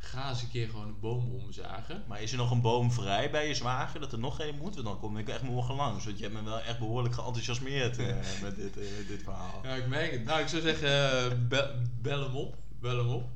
ga 0.01 0.29
eens 0.29 0.41
een 0.41 0.49
keer 0.49 0.69
gewoon 0.69 0.87
een 0.87 0.99
boom 0.99 1.31
omzagen. 1.31 2.03
Maar 2.07 2.21
is 2.21 2.31
er 2.31 2.37
nog 2.37 2.51
een 2.51 2.61
boom 2.61 2.91
vrij 2.91 3.31
bij 3.31 3.47
je 3.47 3.55
zwager 3.55 3.99
dat 3.99 4.11
er 4.11 4.19
nog 4.19 4.39
één 4.39 4.57
moet? 4.57 4.73
Want 4.73 4.85
dan 4.85 4.99
kom 4.99 5.17
ik 5.17 5.29
echt 5.29 5.41
morgen 5.41 5.75
langs. 5.75 6.05
Want 6.05 6.17
je 6.17 6.23
hebt 6.23 6.35
me 6.35 6.43
wel 6.43 6.61
echt 6.61 6.79
behoorlijk 6.79 7.13
geenthousiasmeerd 7.15 7.97
eh, 7.97 8.15
met 8.41 8.55
dit, 8.55 8.77
eh, 8.77 9.07
dit 9.07 9.23
verhaal. 9.23 9.59
Ja, 9.63 9.73
ik 9.73 9.87
merk 9.87 10.11
het. 10.11 10.23
Nou, 10.23 10.41
ik 10.41 10.47
zou 10.47 10.61
zeggen, 10.61 10.89
eh, 10.89 11.37
bel, 12.01 12.21
hem 12.21 12.35
op. 12.35 12.55
Bel 12.79 12.97
hem 12.97 13.09
op. 13.09 13.29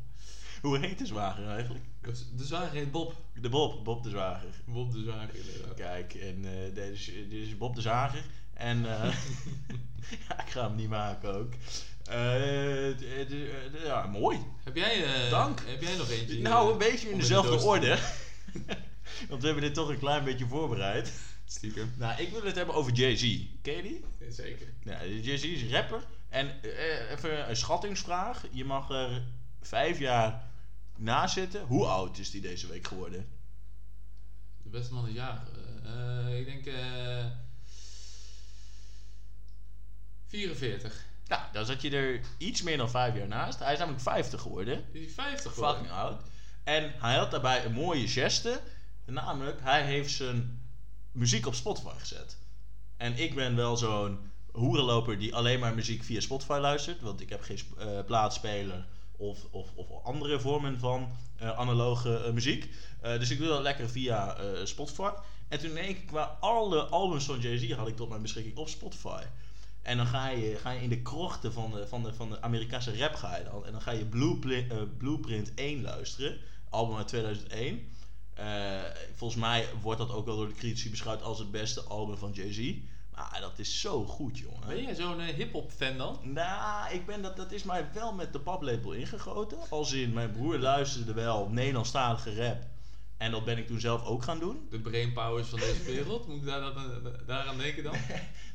Hoe 0.62 0.78
heet 0.78 0.98
de 0.98 1.06
zwager 1.06 1.48
eigenlijk? 1.48 1.86
De 2.36 2.46
zwager 2.46 2.72
heet 2.72 2.92
Bob. 2.92 3.16
De 3.42 3.50
Bob, 3.50 3.84
Bob 3.84 4.04
de 4.04 4.10
zwager. 4.10 4.50
Bob 4.66 4.92
de 4.92 5.02
zwager, 5.02 5.36
inderdaad. 5.36 5.76
Kijk, 5.76 6.14
en 6.14 6.46
eh, 6.46 6.74
dit, 6.74 6.94
is, 6.94 7.06
dit 7.06 7.48
is 7.48 7.58
Bob 7.58 7.76
de 7.76 7.82
Zager. 7.82 8.24
En 8.54 8.78
ja, 10.28 10.42
ik 10.42 10.50
ga 10.50 10.68
hem 10.68 10.76
niet 10.76 10.90
maken 10.90 11.36
ook. 11.36 11.54
Eh, 12.10 13.00
ja, 13.84 14.06
mooi. 14.06 14.40
Heb 14.64 14.76
jij, 14.76 15.06
eh, 15.06 15.30
Dank. 15.30 15.62
Heb 15.66 15.82
jij 15.82 15.96
nog 15.96 16.10
eentje? 16.10 16.42
Nou, 16.42 16.72
een 16.72 16.78
beetje 16.78 17.10
in 17.10 17.18
dezelfde 17.18 17.58
orde. 17.58 17.98
Want 19.30 19.42
we 19.42 19.46
hebben 19.48 19.64
dit 19.64 19.74
toch 19.74 19.90
een 19.90 20.00
klein 20.00 20.24
beetje 20.24 20.48
voorbereid. 20.48 21.14
Stiekem. 21.46 21.94
Nou, 21.98 22.22
ik 22.22 22.30
wil 22.30 22.44
het 22.44 22.56
hebben 22.56 22.76
over 22.76 22.92
Jay-Z. 22.92 23.46
Ken 23.62 23.76
je 23.76 23.82
die? 23.82 24.06
Zeker. 24.30 24.68
Ja, 24.84 25.06
Jay-Z 25.06 25.44
is 25.44 25.72
rapper. 25.72 26.04
En 26.30 26.62
eh, 26.64 27.12
even 27.12 27.50
een 27.50 27.56
schattingsvraag. 27.56 28.46
Je 28.52 28.66
mag 28.66 28.90
er 28.90 29.24
vijf 29.62 30.00
jaar 30.00 30.44
na 30.98 31.28
zitten. 31.28 31.66
Hoe 31.66 31.86
oud 31.86 32.18
is 32.18 32.32
die 32.32 32.42
deze 32.42 32.68
week 32.68 32.88
geworden? 32.88 33.28
De 34.64 34.70
beste 34.70 34.94
man 34.94 35.08
is. 35.08 35.16
Eh, 35.16 36.40
ik 36.40 36.46
denk 36.46 36.66
eh 36.66 37.26
44. 40.28 41.06
Nou, 41.28 41.42
dan 41.52 41.66
zat 41.66 41.82
je 41.82 41.90
er 41.90 42.22
iets 42.38 42.62
meer 42.62 42.78
dan 42.78 42.90
vijf 42.90 43.16
jaar 43.16 43.28
naast. 43.28 43.60
Hij 43.60 43.74
is 43.74 43.80
namelijk 43.80 44.04
50 44.04 44.42
geworden. 44.42 44.84
Is 44.92 45.00
hij 45.00 45.10
50 45.10 45.54
Fucking 45.54 45.88
geworden? 45.88 45.92
oud. 45.92 46.22
En 46.64 46.94
hij 46.98 47.16
had 47.16 47.32
daarbij 47.32 47.66
een 47.66 47.74
mooie 47.74 48.08
geste. 48.08 48.62
Namelijk, 49.06 49.62
hij 49.62 49.84
heeft 49.84 50.12
zijn 50.12 50.62
muziek 51.12 51.46
op 51.46 51.54
Spotify 51.54 51.98
gezet. 51.98 52.38
En 52.98 53.18
ik 53.18 53.36
ben 53.36 53.56
wel 53.56 53.78
zo'n 53.78 54.32
hoerenloper 54.52 55.20
die 55.20 55.36
alleen 55.36 55.60
maar 55.60 55.76
muziek 55.76 56.04
via 56.04 56.20
Spotify 56.20 56.58
luistert. 56.62 57.02
Want 57.02 57.22
ik 57.22 57.30
heb 57.30 57.42
geen 57.42 57.60
eh, 57.78 57.88
plaatspeler 58.06 58.86
of, 59.18 59.40
of, 59.52 59.70
of 59.76 60.04
andere 60.04 60.40
vormen 60.40 60.80
van 60.80 61.18
eh, 61.38 61.60
analoge 61.60 62.18
eh, 62.18 62.32
muziek. 62.32 62.70
Dus 63.02 63.30
ik 63.30 63.38
doe 63.38 63.48
dat 63.48 63.62
lekker 63.62 63.90
via 63.90 64.38
Spotify. 64.64 65.10
En 65.48 65.60
toen 65.60 65.74
denk 65.74 65.98
ik, 65.98 66.08
qua 66.08 66.38
alle 66.40 66.84
albums 66.84 67.26
van 67.26 67.40
Jay-Z 67.40 67.72
had 67.72 67.88
ik 67.88 67.96
tot 67.96 68.10
mijn 68.10 68.22
beschikking 68.22 68.58
op 68.58 68.70
Spotify. 68.70 69.24
En 69.86 69.98
dan 69.98 70.06
ga 70.06 70.28
je, 70.28 70.56
ga 70.56 70.72
je 70.72 70.82
in 70.82 70.90
de 70.90 71.02
krochten 71.02 71.54
van 71.54 71.72
de, 71.72 71.88
van, 71.88 72.04
de, 72.04 72.14
van 72.14 72.30
de 72.30 72.42
Amerikaanse 72.42 72.98
rap 72.98 73.14
ga 73.14 73.38
je 73.38 73.44
dan. 73.44 73.66
En 73.66 73.72
dan 73.72 73.82
ga 73.82 73.92
je 73.92 74.06
Blueprint, 74.06 74.72
eh, 74.72 74.78
Blueprint 74.98 75.54
1 75.54 75.82
luisteren. 75.82 76.38
Album 76.70 76.98
uit 76.98 77.08
2001. 77.08 77.88
Eh, 78.34 78.82
volgens 79.16 79.40
mij 79.40 79.66
wordt 79.82 80.00
dat 80.00 80.12
ook 80.12 80.26
wel 80.26 80.36
door 80.36 80.48
de 80.48 80.54
critici 80.54 80.90
beschouwd 80.90 81.22
als 81.22 81.40
het 81.40 81.52
beste 81.52 81.82
album 81.82 82.18
van 82.18 82.32
Jay-Z. 82.32 82.76
Maar 83.16 83.38
dat 83.42 83.60
is 83.60 83.82
zo 83.82 84.06
goed, 84.06 84.38
jongen. 84.38 84.68
Ben 84.68 84.84
jij 84.84 84.96
zo'n 84.96 85.20
eh, 85.20 85.34
hip-hop 85.34 85.72
fan 85.72 85.98
dan? 85.98 86.20
Nou, 86.22 86.94
ik 86.94 87.06
ben 87.06 87.22
dat, 87.22 87.38
dat 87.38 87.52
is 87.52 87.64
mij 87.64 87.88
wel 87.94 88.14
met 88.14 88.34
de 88.34 88.40
paplepel 88.40 88.92
ingegoten. 88.92 89.58
Als 89.70 89.92
in, 89.92 90.14
mijn 90.14 90.32
broer 90.32 90.58
luisterde 90.58 91.14
wel 91.14 91.50
Nederlandstalige 91.50 92.36
rap. 92.36 92.64
En 93.18 93.32
dat 93.32 93.46
ben 93.46 93.58
ik 93.58 93.68
toen 93.68 93.80
zelf 93.80 94.06
ook 94.06 94.24
gaan 94.24 94.40
doen. 94.40 94.68
De 94.70 94.80
brainpowers 94.80 95.48
van 95.48 95.60
deze 95.60 95.84
wereld? 95.84 96.28
Moet 96.28 96.38
ik 96.38 96.46
daar, 96.46 96.62
dat, 96.62 97.28
daaraan 97.28 97.58
denken 97.58 97.84
dan? 97.84 97.96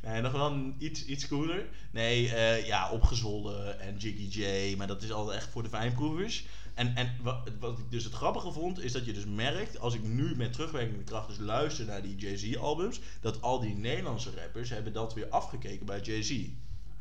Nee, 0.02 0.20
nog 0.20 0.32
wel 0.32 0.72
iets, 0.78 1.04
iets 1.04 1.28
cooler. 1.28 1.68
Nee, 1.90 2.34
eh, 2.34 2.66
ja, 2.66 2.90
opgezwollen 2.90 3.80
en 3.80 3.96
Jiggy 3.96 4.40
J. 4.40 4.76
Maar 4.76 4.86
dat 4.86 5.02
is 5.02 5.12
altijd 5.12 5.38
echt 5.38 5.48
voor 5.50 5.62
de 5.62 5.68
fijnproevers. 5.68 6.44
En, 6.74 6.96
en 6.96 7.16
wat, 7.22 7.50
wat 7.58 7.78
ik 7.78 7.90
dus 7.90 8.04
het 8.04 8.12
grappige 8.12 8.52
vond, 8.52 8.80
is 8.80 8.92
dat 8.92 9.04
je 9.04 9.12
dus 9.12 9.24
merkt, 9.24 9.78
als 9.78 9.94
ik 9.94 10.02
nu 10.02 10.36
met 10.36 10.52
terugwerkende 10.52 11.04
kracht 11.04 11.28
dus 11.28 11.38
luister 11.38 11.86
naar 11.86 12.02
die 12.02 12.16
Jay-Z 12.16 12.56
albums, 12.56 13.00
dat 13.20 13.42
al 13.42 13.60
die 13.60 13.74
Nederlandse 13.74 14.30
rappers 14.36 14.70
hebben 14.70 14.92
dat 14.92 15.14
weer 15.14 15.28
afgekeken 15.28 15.86
bij 15.86 16.00
Jay-Z. 16.00 16.46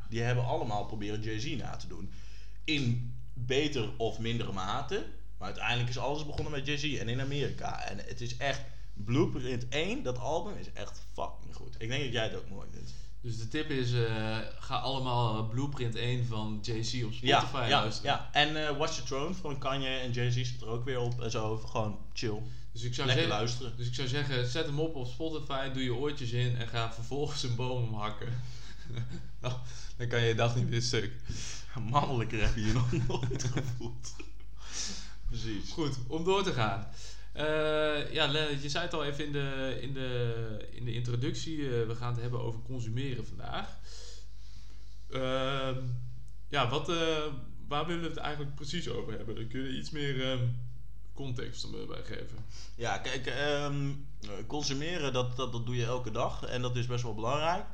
Die 0.08 0.20
hebben 0.20 0.44
allemaal 0.44 0.86
proberen 0.86 1.22
Jay-Z 1.22 1.56
na 1.56 1.76
te 1.76 1.86
doen. 1.86 2.10
In 2.64 3.14
beter 3.34 3.90
of 3.96 4.18
mindere 4.18 4.52
mate. 4.52 5.06
Maar 5.40 5.48
uiteindelijk 5.48 5.88
is 5.88 5.98
alles 5.98 6.26
begonnen 6.26 6.52
met 6.52 6.66
Jay-Z 6.66 6.98
en 6.98 7.08
in 7.08 7.20
Amerika. 7.20 7.84
En 7.84 7.98
het 7.98 8.20
is 8.20 8.36
echt, 8.36 8.60
Blueprint 8.94 9.68
1, 9.68 10.02
dat 10.02 10.18
album 10.18 10.56
is 10.56 10.72
echt 10.72 11.02
fucking 11.12 11.54
goed. 11.54 11.74
Ik 11.78 11.88
denk 11.88 12.02
dat 12.02 12.12
jij 12.12 12.22
het 12.22 12.36
ook 12.36 12.48
mooi 12.48 12.68
vindt. 12.72 12.92
Dus 13.20 13.38
de 13.38 13.48
tip 13.48 13.70
is, 13.70 13.92
eh, 13.92 14.38
ga 14.58 14.76
allemaal 14.76 15.46
Blueprint 15.48 15.94
1 15.94 16.26
van 16.26 16.58
JC 16.62 17.04
op 17.04 17.12
Spotify 17.12 17.26
Ja, 17.26 17.66
ja, 17.66 17.80
luisteren. 17.80 18.10
ja. 18.10 18.28
En 18.32 18.66
eh, 18.66 18.76
Watch 18.76 18.94
the 18.94 19.02
Throne 19.02 19.34
van 19.34 19.58
Kanye 19.58 19.88
en 19.88 20.10
Jay-Z 20.10 20.34
zit 20.34 20.60
er 20.60 20.68
ook 20.68 20.84
weer 20.84 20.98
op. 20.98 21.20
En 21.20 21.30
zo, 21.30 21.56
gewoon 21.56 21.98
chill. 22.12 22.42
Dus 22.72 22.82
ik 22.82 22.94
zou 22.94 23.06
Lekker 23.06 23.24
zeggen, 23.24 23.28
luisteren. 23.28 23.76
Dus 23.76 23.86
ik 23.86 23.94
zou 23.94 24.08
zeggen, 24.08 24.46
zet 24.46 24.66
hem 24.66 24.80
op 24.80 24.94
op 24.94 25.06
Spotify, 25.06 25.70
doe 25.70 25.82
je 25.82 25.94
oortjes 25.94 26.30
in 26.30 26.56
en 26.56 26.68
ga 26.68 26.92
vervolgens 26.92 27.42
een 27.42 27.56
boom 27.56 27.82
omhakken. 27.82 28.28
nou, 29.40 29.54
dan 29.96 30.08
kan 30.08 30.20
je 30.20 30.26
je 30.26 30.34
dag 30.34 30.56
niet 30.56 30.68
meer 30.70 30.82
stuk. 30.82 31.12
Mannelijker 31.90 32.40
heb 32.40 32.54
je 32.54 32.66
je 32.66 32.72
nog 32.72 32.92
nooit 32.92 33.44
gevoeld. 33.44 34.14
Precies. 35.30 35.70
Goed, 35.72 35.96
om 36.08 36.24
door 36.24 36.42
te 36.42 36.52
gaan. 36.52 36.86
Eh, 37.32 38.12
ja, 38.12 38.26
Lennart, 38.26 38.62
je 38.62 38.68
zei 38.68 38.84
het 38.84 38.94
al 38.94 39.04
even 39.04 39.24
in 39.26 39.32
de, 39.32 39.78
in 39.80 39.92
de, 39.92 40.68
in 40.70 40.84
de 40.84 40.92
introductie. 40.92 41.56
eh, 41.64 41.86
we 41.86 41.94
gaan 41.94 42.12
het 42.12 42.20
hebben 42.22 42.40
over 42.40 42.60
consumeren 42.62 43.26
vandaag. 43.26 43.76
Ehm, 45.10 45.76
ja, 46.48 46.68
wat, 46.68 46.88
eh, 46.88 47.22
waar 47.68 47.86
willen 47.86 48.02
we 48.02 48.08
het 48.08 48.16
eigenlijk 48.16 48.54
precies 48.54 48.88
over 48.88 49.12
hebben? 49.12 49.34
Dan 49.34 49.48
kun 49.48 49.60
je 49.60 49.78
iets 49.78 49.90
meer 49.90 50.30
ehm, 50.30 50.44
context 51.14 51.64
erbij 51.64 52.02
geven. 52.04 52.44
Ja, 52.76 52.98
kijk, 52.98 53.26
ehm, 53.26 53.90
consumeren 54.46 55.12
dat, 55.12 55.36
dat, 55.36 55.52
dat 55.52 55.66
doe 55.66 55.76
je 55.76 55.84
elke 55.84 56.10
dag 56.10 56.44
en 56.44 56.62
dat 56.62 56.76
is 56.76 56.86
best 56.86 57.02
wel 57.02 57.14
belangrijk. 57.14 57.64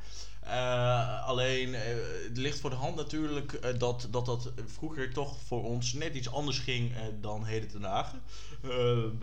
Eh, 0.49 1.27
alleen, 1.27 1.75
eh, 1.75 1.81
het 2.27 2.37
ligt 2.37 2.59
voor 2.59 2.69
de 2.69 2.75
hand 2.75 2.95
natuurlijk 2.95 3.53
eh, 3.53 3.79
dat, 3.79 4.07
dat 4.11 4.25
dat 4.25 4.51
vroeger 4.65 5.13
toch 5.13 5.37
voor 5.45 5.63
ons 5.63 5.93
net 5.93 6.15
iets 6.15 6.31
anders 6.31 6.59
ging 6.59 6.91
dan 7.21 7.45
heden 7.45 7.69
ten 7.69 7.81
dagen. 7.81 8.21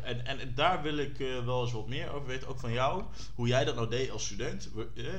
En, 0.03 0.27
en 0.27 0.53
daar 0.55 0.83
wil 0.83 0.97
ik 0.97 1.17
wel 1.45 1.63
eens 1.63 1.73
wat 1.73 1.89
meer 1.89 2.13
over 2.13 2.27
weten, 2.27 2.49
ook 2.49 2.59
van 2.59 2.73
jou. 2.73 3.03
Hoe 3.35 3.49
jij 3.49 3.65
dat 3.65 3.75
nou 3.75 3.91
deed 3.91 4.11
als 4.11 4.25
student. 4.25 4.69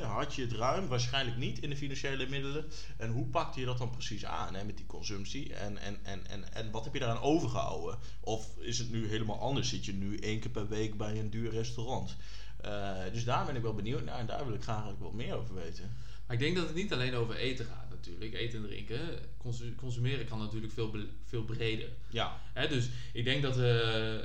Had 0.02 0.36
je 0.36 0.42
het 0.42 0.52
ruim? 0.52 0.88
Waarschijnlijk 0.88 1.38
niet 1.38 1.60
in 1.60 1.70
de 1.70 1.78
financiële 1.78 2.28
middelen. 2.28 2.66
En 2.98 3.12
hoe 3.12 3.26
pakte 3.26 3.60
je 3.60 3.66
dat 3.66 3.78
dan 3.78 3.90
precies 3.90 4.26
aan 4.26 4.56
hè, 4.56 4.64
met 4.64 4.78
die 4.78 4.86
consumptie? 4.86 5.54
En, 5.54 5.78
en, 5.78 5.98
en, 6.04 6.28
en, 6.28 6.54
en 6.54 6.72
wat 6.72 6.84
heb 6.84 6.94
je 6.94 7.00
daaraan 7.00 7.22
overgehouden? 7.22 7.98
Of 8.20 8.58
is 8.60 8.78
het 8.78 8.92
nu 8.92 9.08
helemaal 9.08 9.40
anders? 9.40 9.70
Zit 9.70 9.86
je 9.86 9.94
nu 9.94 10.18
één 10.18 10.40
keer 10.40 10.52
per 10.52 10.68
week 10.68 10.98
bij 10.98 11.20
een 11.20 11.30
duur 11.30 11.52
restaurant? 11.52 12.16
Eh, 12.66 13.14
dus 13.14 13.24
daar 13.24 13.46
ben 13.46 13.56
ik 13.56 13.62
wel 13.62 13.74
benieuwd 13.74 14.04
naar 14.04 14.20
en 14.20 14.26
daar 14.26 14.46
wil 14.46 14.54
ik 14.54 14.62
graag 14.64 14.76
eigenlijk 14.84 15.04
wat 15.04 15.14
meer 15.14 15.36
over 15.36 15.56
weten. 15.56 15.92
Maar 16.28 16.36
ik 16.36 16.42
denk 16.42 16.56
dat 16.56 16.66
het 16.66 16.76
niet 16.76 16.94
alleen 16.94 17.16
over 17.16 17.36
eten 17.36 17.66
gaat 17.66 17.90
natuurlijk. 17.90 18.34
Eten 18.34 18.60
en 18.60 18.66
drinken. 18.66 19.00
Consu- 19.38 19.76
consumeren 19.76 20.28
kan 20.28 20.40
natuurlijk 20.40 20.74
veel, 20.74 20.96
veel 21.26 21.44
breder. 21.44 21.90
Ja, 22.10 22.40
Hè, 22.54 22.68
dus 22.68 22.90
ik 23.14 23.24
denk 23.24 23.42
dat 23.42 23.58
eh, 23.58 24.18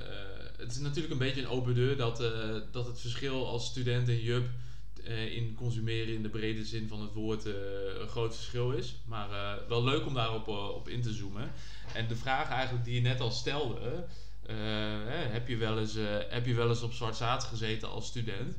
het 0.57 0.71
is 0.73 0.79
natuurlijk 0.79 1.13
een 1.13 1.19
beetje 1.19 1.41
een 1.41 1.49
open 1.49 1.75
deur 1.75 1.97
dat, 1.97 2.17
dat 2.73 2.87
het 2.87 3.01
verschil 3.01 3.47
als 3.47 3.67
student 3.67 4.09
en 4.09 4.21
jup 4.23 4.49
eh, 5.05 5.35
in 5.37 5.55
consumeren 5.55 6.15
in 6.15 6.23
de 6.23 6.29
brede 6.29 6.65
zin 6.65 6.89
van 6.89 7.01
het 7.01 7.13
woord 7.13 7.45
een 7.45 8.09
groot 8.09 8.35
verschil 8.35 8.71
is. 8.73 8.95
Maar 9.05 9.29
wel 9.69 9.85
leuk 9.85 10.07
om 10.07 10.15
daarop 10.15 10.49
op 10.49 10.89
in 10.89 11.03
te 11.03 11.13
zoomen. 11.13 11.51
En 11.95 12.09
de 12.09 12.17
vraag 12.17 12.51
eigenlijk 12.51 12.85
die 12.85 12.95
je 12.95 13.01
net 13.01 13.21
al 13.21 13.31
stelde, 13.31 14.05
heb, 15.33 15.49
je 15.49 15.57
wel 15.57 15.79
eens, 15.79 15.95
eh, 15.97 16.05
heb 16.29 16.47
je 16.47 16.55
wel 16.55 16.69
eens 16.69 16.83
op 16.83 16.93
zwart 16.93 17.17
zaad 17.17 17.45
gezeten 17.45 17.89
als 17.91 18.07
student? 18.07 18.57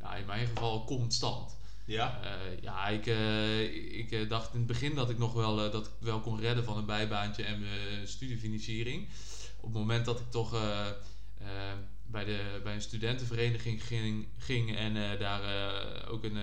Nou, 0.00 0.16
in 0.18 0.26
mijn 0.26 0.46
geval 0.46 0.84
constant. 0.84 1.56
ja. 1.84 2.20
Eh, 2.22 2.62
ja, 2.62 2.88
ik, 2.88 3.06
eh, 3.06 3.98
ik 3.98 4.10
eh, 4.12 4.28
dacht 4.28 4.52
in 4.52 4.58
het 4.58 4.66
begin 4.68 4.94
dat 4.94 5.10
ik 5.10 5.18
nog 5.18 5.32
wel, 5.32 5.64
eh, 5.64 5.72
dat 5.72 5.86
ik 5.86 5.92
wel 5.98 6.20
kon 6.20 6.40
redden 6.40 6.64
van 6.64 6.76
een 6.78 6.86
bijbaantje 6.86 7.42
en 7.44 7.60
mijn 7.60 8.08
studiefinanciering. 8.08 9.08
Op 9.56 9.62
het 9.68 9.72
moment 9.72 10.04
dat 10.04 10.20
ik 10.20 10.30
toch 10.30 10.54
eh, 10.54 10.86
eh, 11.38 11.46
bij, 12.06 12.24
de, 12.24 12.60
bij 12.62 12.74
een 12.74 12.80
studentenvereniging 12.80 13.84
ging, 13.84 14.26
ging 14.38 14.76
en 14.76 14.96
eh, 14.96 15.18
daar 15.18 15.42
eh, 15.42 16.12
ook 16.12 16.24
een 16.24 16.38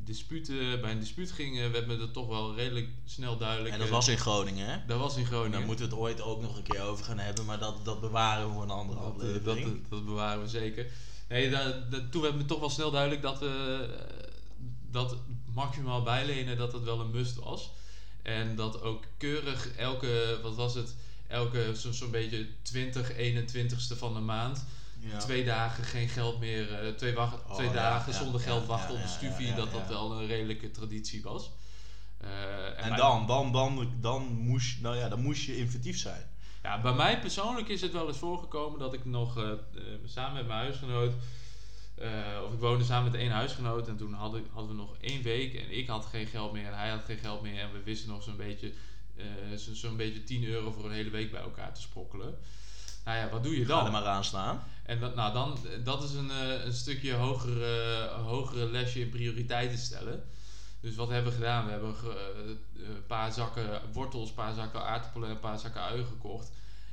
eh, 0.00 0.06
dispuut, 0.06 0.48
eh, 0.48 0.80
bij 0.80 0.90
een 0.90 0.98
dispuut 1.00 1.32
ging, 1.32 1.58
eh, 1.60 1.70
werd 1.70 1.86
me 1.86 1.96
dat 1.98 2.12
toch 2.12 2.26
wel 2.28 2.54
redelijk 2.54 2.88
snel 3.04 3.36
duidelijk. 3.38 3.72
En 3.72 3.78
dat 3.78 3.88
eh, 3.88 3.94
was 3.94 4.08
in 4.08 4.18
Groningen, 4.18 4.66
hè? 4.66 4.78
dat 4.86 4.98
was 4.98 5.16
in 5.16 5.26
Groningen. 5.26 5.52
Daar 5.58 5.66
moeten 5.66 5.84
we 5.88 5.90
het 5.90 6.00
ooit 6.00 6.20
ook 6.22 6.40
nog 6.42 6.56
een 6.56 6.62
keer 6.62 6.82
over 6.82 7.04
gaan 7.04 7.18
hebben, 7.18 7.44
maar 7.44 7.58
dat, 7.58 7.84
dat 7.84 8.00
bewaren 8.00 8.46
we 8.48 8.52
voor 8.54 8.62
een 8.62 8.70
andere 8.70 9.00
Dat, 9.00 9.08
eh, 9.08 9.14
aflevering. 9.14 9.80
dat, 9.80 9.90
dat 9.90 10.04
bewaren 10.04 10.42
we 10.42 10.48
zeker. 10.48 10.86
Nee, 11.28 11.50
toen 12.10 12.22
werd 12.22 12.36
me 12.36 12.44
toch 12.44 12.60
wel 12.60 12.70
snel 12.70 12.90
duidelijk 12.90 13.22
dat, 13.22 13.38
we 13.38 13.88
dat 14.90 15.16
maximaal 15.54 16.02
bijlenen 16.02 16.56
dat 16.56 16.72
het 16.72 16.82
wel 16.82 17.00
een 17.00 17.10
must 17.10 17.34
was. 17.36 17.70
En 18.22 18.56
dat 18.56 18.82
ook 18.82 19.04
keurig 19.16 19.68
elke, 19.76 20.38
wat 20.42 20.54
was 20.54 20.74
het, 20.74 20.94
elke 21.26 21.72
zo- 21.76 21.92
zo'n 21.92 22.10
beetje 22.10 22.46
20, 22.62 23.12
21ste 23.16 23.96
van 23.96 24.14
de 24.14 24.20
maand, 24.20 24.64
ja. 25.00 25.18
twee 25.18 25.44
dagen 25.44 25.84
geen 25.84 26.08
geld 26.08 26.38
meer, 26.40 26.72
eh, 26.74 26.92
twee, 26.92 27.14
wacht, 27.14 27.34
Oh, 27.48 27.54
twee 27.54 27.66
ja, 27.66 27.72
dagen 27.72 28.12
ja, 28.12 28.18
zonder 28.18 28.40
geld 28.40 28.66
wachten 28.66 28.94
op 28.94 29.00
de 29.02 29.44
ja, 29.46 29.54
dat 29.56 29.72
dat 29.72 29.88
wel 29.88 30.12
een 30.12 30.26
redelijke 30.26 30.70
traditie 30.70 31.22
was. 31.22 31.50
Eh, 32.18 32.84
En 32.84 32.96
dan, 32.96 33.26
dan, 33.26 33.52
dan, 33.52 33.92
dan, 34.00 34.22
moest, 34.32 34.80
nou 34.80 34.96
ja, 34.96 35.08
dan 35.08 35.22
moest 35.22 35.42
je 35.44 35.56
inventief 35.56 35.98
zijn. 35.98 36.22
Ja, 36.62 36.80
bij 36.80 36.92
mij 36.92 37.20
persoonlijk 37.20 37.68
is 37.68 37.80
het 37.80 37.92
wel 37.92 38.08
eens 38.08 38.18
voorgekomen 38.18 38.78
dat 38.78 38.92
ik 38.94 39.04
nog 39.04 39.38
eh, 39.38 39.50
samen 40.04 40.34
met 40.34 40.46
mijn 40.46 40.58
huisgenoot, 40.58 41.12
of 42.46 42.52
ik 42.52 42.58
woonde 42.58 42.84
samen 42.84 43.10
met 43.10 43.20
één 43.20 43.30
huisgenoot 43.30 43.88
en 43.88 43.96
toen 43.96 44.12
hadden, 44.12 44.46
hadden 44.52 44.70
we 44.70 44.76
nog 44.82 44.96
één 45.00 45.22
week 45.22 45.54
en 45.54 45.76
ik 45.76 45.86
had 45.88 46.06
geen 46.06 46.26
geld 46.26 46.52
meer 46.52 46.66
en 46.66 46.78
hij 46.78 46.90
had 46.90 47.04
geen 47.04 47.18
geld 47.18 47.42
meer 47.42 47.58
en 47.60 47.72
we 47.72 47.82
wisten 47.82 48.08
nog 48.08 48.22
zo'n 48.22 48.36
beetje, 48.36 48.72
zo- 49.56 49.74
zo'n 49.74 49.96
beetje 49.96 50.24
10 50.24 50.44
euro 50.44 50.70
voor 50.70 50.84
een 50.84 50.92
hele 50.92 51.10
week 51.10 51.30
bij 51.30 51.40
elkaar 51.40 51.74
te 51.74 51.80
sprokkelen. 51.80 52.38
Nou 53.04 53.18
ja, 53.18 53.28
wat 53.28 53.42
doe 53.42 53.58
je 53.58 53.64
Ga 53.64 53.76
er 53.78 53.82
dan? 53.82 53.92
maar 53.92 54.04
aan 54.06 54.24
staan. 54.24 54.62
En 54.82 55.00
dat, 55.00 55.14
nou, 55.14 55.32
dan, 55.32 55.58
dat 55.84 56.02
is 56.02 56.12
een, 56.14 56.30
eh, 56.30 56.64
een 56.64 56.72
stukje 56.72 57.12
hogere, 57.12 58.08
hogere 58.24 58.70
lesje 58.70 59.00
in 59.00 59.08
prioriteiten 59.10 59.78
stellen. 59.78 60.22
Dus 60.80 60.94
wat 60.94 61.08
hebben 61.08 61.30
we 61.32 61.38
gedaan? 61.38 61.64
We 61.64 61.70
hebben 61.70 61.94
eh, 62.04 62.88
een 62.88 63.06
paar 63.06 63.32
zakken 63.32 63.80
wortels, 63.92 64.28
een 64.28 64.34
paar 64.34 64.54
zakken 64.54 64.84
aardappelen 64.84 65.28
en 65.28 65.34
een 65.34 65.40
paar 65.40 65.58
zakken 65.58 65.80
uien 65.82 66.06
gekocht. 66.06 66.50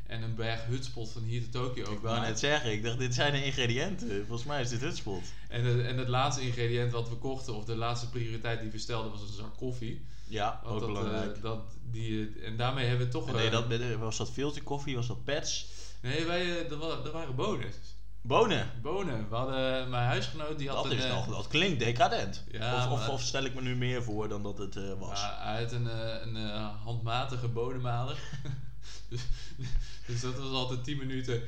en 0.08 0.22
een 0.22 0.36
berg 0.36 0.66
hutspot 0.66 1.10
van 1.12 1.22
hier 1.22 1.50
to 1.50 1.62
Tokio 1.68 1.92
Ik 1.92 2.00
wou 2.00 2.20
net 2.22 2.40
zeggen, 2.40 2.72
ik 2.72 2.84
dacht 2.84 2.98
dit 3.00 3.14
zijn 3.14 3.32
de 3.32 3.46
ingrediënten. 3.46 4.26
Volgens 4.28 4.48
mij 4.48 4.62
is 4.62 4.70
dit 4.70 4.82
hutspot. 4.82 5.22
En, 5.50 5.64
het- 5.66 5.86
en 5.86 5.98
het 5.98 6.08
laatste 6.08 6.42
ingrediënt 6.44 6.92
wat 6.92 7.10
we 7.10 7.16
kochten, 7.16 7.56
of 7.56 7.66
de 7.66 7.76
laatste 7.76 8.10
prioriteit 8.10 8.60
die 8.62 8.72
we 8.72 8.78
stelden, 8.78 9.12
was 9.12 9.22
een 9.22 9.28
zak 9.28 9.58
koffie. 9.58 10.06
Ja, 10.28 10.60
Want 10.64 10.74
ook 10.74 10.80
dat, 10.80 10.88
belangrijk. 10.90 11.36
eh, 11.36 11.42
dat, 11.42 11.60
die, 11.92 12.34
en 12.44 12.58
daarmee 12.58 12.86
hebben 12.86 13.06
we 13.06 13.12
toch... 13.12 13.32
Nee, 13.32 13.50
dat, 13.50 13.66
was 13.98 14.18
dat 14.18 14.32
filter 14.32 14.64
koffie? 14.64 14.96
Was 14.96 15.08
dat 15.08 15.24
pets? 15.24 15.68
Nee, 16.08 16.26
wij, 16.26 16.42
eh, 16.42 16.72
er, 16.72 16.78
wa- 16.78 17.00
er 17.06 17.12
waren 17.12 17.36
bonen. 17.36 17.72
Bonen. 18.22 18.72
Bonen. 18.82 19.30
We 19.30 19.36
hadden, 19.36 19.90
mijn 19.90 20.06
huisgenoot 20.08 20.58
die 20.58 20.70
had 20.70 20.84
Dat, 20.84 20.92
een... 20.92 20.98
is 20.98 21.04
eh, 21.04 21.10
nog, 21.14 21.28
dat 21.28 21.48
klinkt 21.48 21.80
decadent. 21.80 22.44
Ja, 22.52 22.86
of, 22.86 22.92
of, 22.92 23.10
of 23.10 23.22
stel 23.22 23.44
ik 23.44 23.54
me 23.54 23.62
nu 23.62 23.76
meer 23.76 24.04
voor 24.04 24.30
dan 24.30 24.44
dat 24.44 24.58
het 24.58 24.76
eh, 24.76 24.94
was? 25.00 25.20
Ja, 25.22 25.38
hij 25.42 25.62
had 25.64 25.72
een, 25.72 25.90
eh, 25.90 26.22
een 26.22 26.36
eh, 26.36 26.70
handmatige 26.84 27.48
bodemmaler. 27.48 28.18
dus, 29.10 29.22
dus 30.06 30.22
dat 30.22 30.38
was 30.38 30.52
altijd 30.52 30.84
10 30.84 30.98
minuten. 30.98 31.42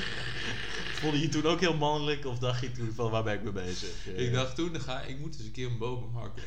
Vond 1.00 1.14
je 1.14 1.20
je 1.20 1.28
toen 1.28 1.46
ook 1.46 1.60
heel 1.60 1.74
mannelijk 1.76 2.26
of 2.26 2.38
dacht 2.38 2.60
je 2.60 2.72
toen 2.72 2.92
van 2.94 3.10
waar 3.10 3.22
ben 3.22 3.34
ik 3.34 3.42
mee 3.42 3.52
bezig? 3.52 4.06
Eh, 4.06 4.18
Ik 4.26 4.32
dacht 4.32 4.54
toen, 4.54 4.80
ga, 4.80 5.00
ik 5.00 5.18
moet 5.18 5.34
eens 5.36 5.44
een 5.44 5.52
keer 5.52 5.66
een 5.66 5.78
boom 5.78 6.16
hakken. 6.16 6.42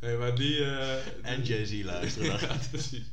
nee, 0.00 0.16
maar 0.16 0.34
die... 0.34 0.64
eh, 0.64 0.94
En 1.32 1.42
Jay-Z 1.42 1.82
luisteren. 1.84 2.40
ja, 2.40 2.56
precies. 2.70 3.04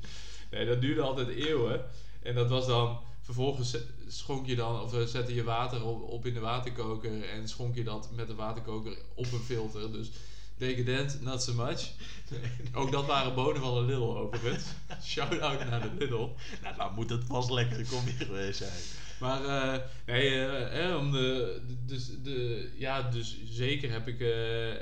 Nee, 0.51 0.65
dat 0.65 0.81
duurde 0.81 1.01
altijd 1.01 1.27
eeuwen. 1.27 1.81
En 2.27 2.35
dat 2.35 2.49
was 2.49 2.67
dan... 2.67 2.99
Vervolgens 3.21 3.77
schonk 4.07 4.45
je 4.45 4.55
dan, 4.55 4.81
of 4.81 4.93
eh, 4.93 5.03
zette 5.03 5.35
je 5.35 5.43
water 5.43 5.83
op, 5.83 6.01
op 6.01 6.25
in 6.25 6.33
de 6.33 6.39
waterkoker 6.39 7.29
en 7.29 7.47
schonk 7.47 7.75
je 7.75 7.83
dat 7.83 8.09
met 8.15 8.27
de 8.27 8.35
waterkoker 8.35 8.97
op 9.15 9.31
een 9.31 9.39
filter. 9.39 9.91
Dus 9.91 10.11
decadent, 10.57 11.21
not 11.21 11.41
so 11.41 11.53
much. 11.53 11.91
Ook 12.73 12.91
dat 12.91 13.05
waren 13.05 13.35
bonen 13.35 13.61
van 13.61 13.73
de 13.75 13.81
Lidl 13.81 14.17
overigens. 14.17 14.63
Shout-out 15.11 15.69
naar 15.69 15.81
de 15.81 15.91
Lidl. 15.97 16.29
Nou, 16.63 16.75
nou 16.77 16.93
moet 16.93 17.09
het 17.09 17.23
vast 17.23 17.49
lekker 17.49 17.85
geweest 17.85 18.57
zijn. 18.57 18.81
Maar 19.19 19.45
eh, 19.45 19.79
nee, 20.05 20.29
eh, 20.29 20.89
eh, 20.89 20.97
om 20.97 21.11
de, 21.11 21.61
de- 21.67 21.85
dus, 21.85 22.09
de, 22.23 22.69
ja, 22.77 23.01
dus 23.01 23.37
zeker 23.45 23.91
heb 23.91 24.07
ik, 24.07 24.19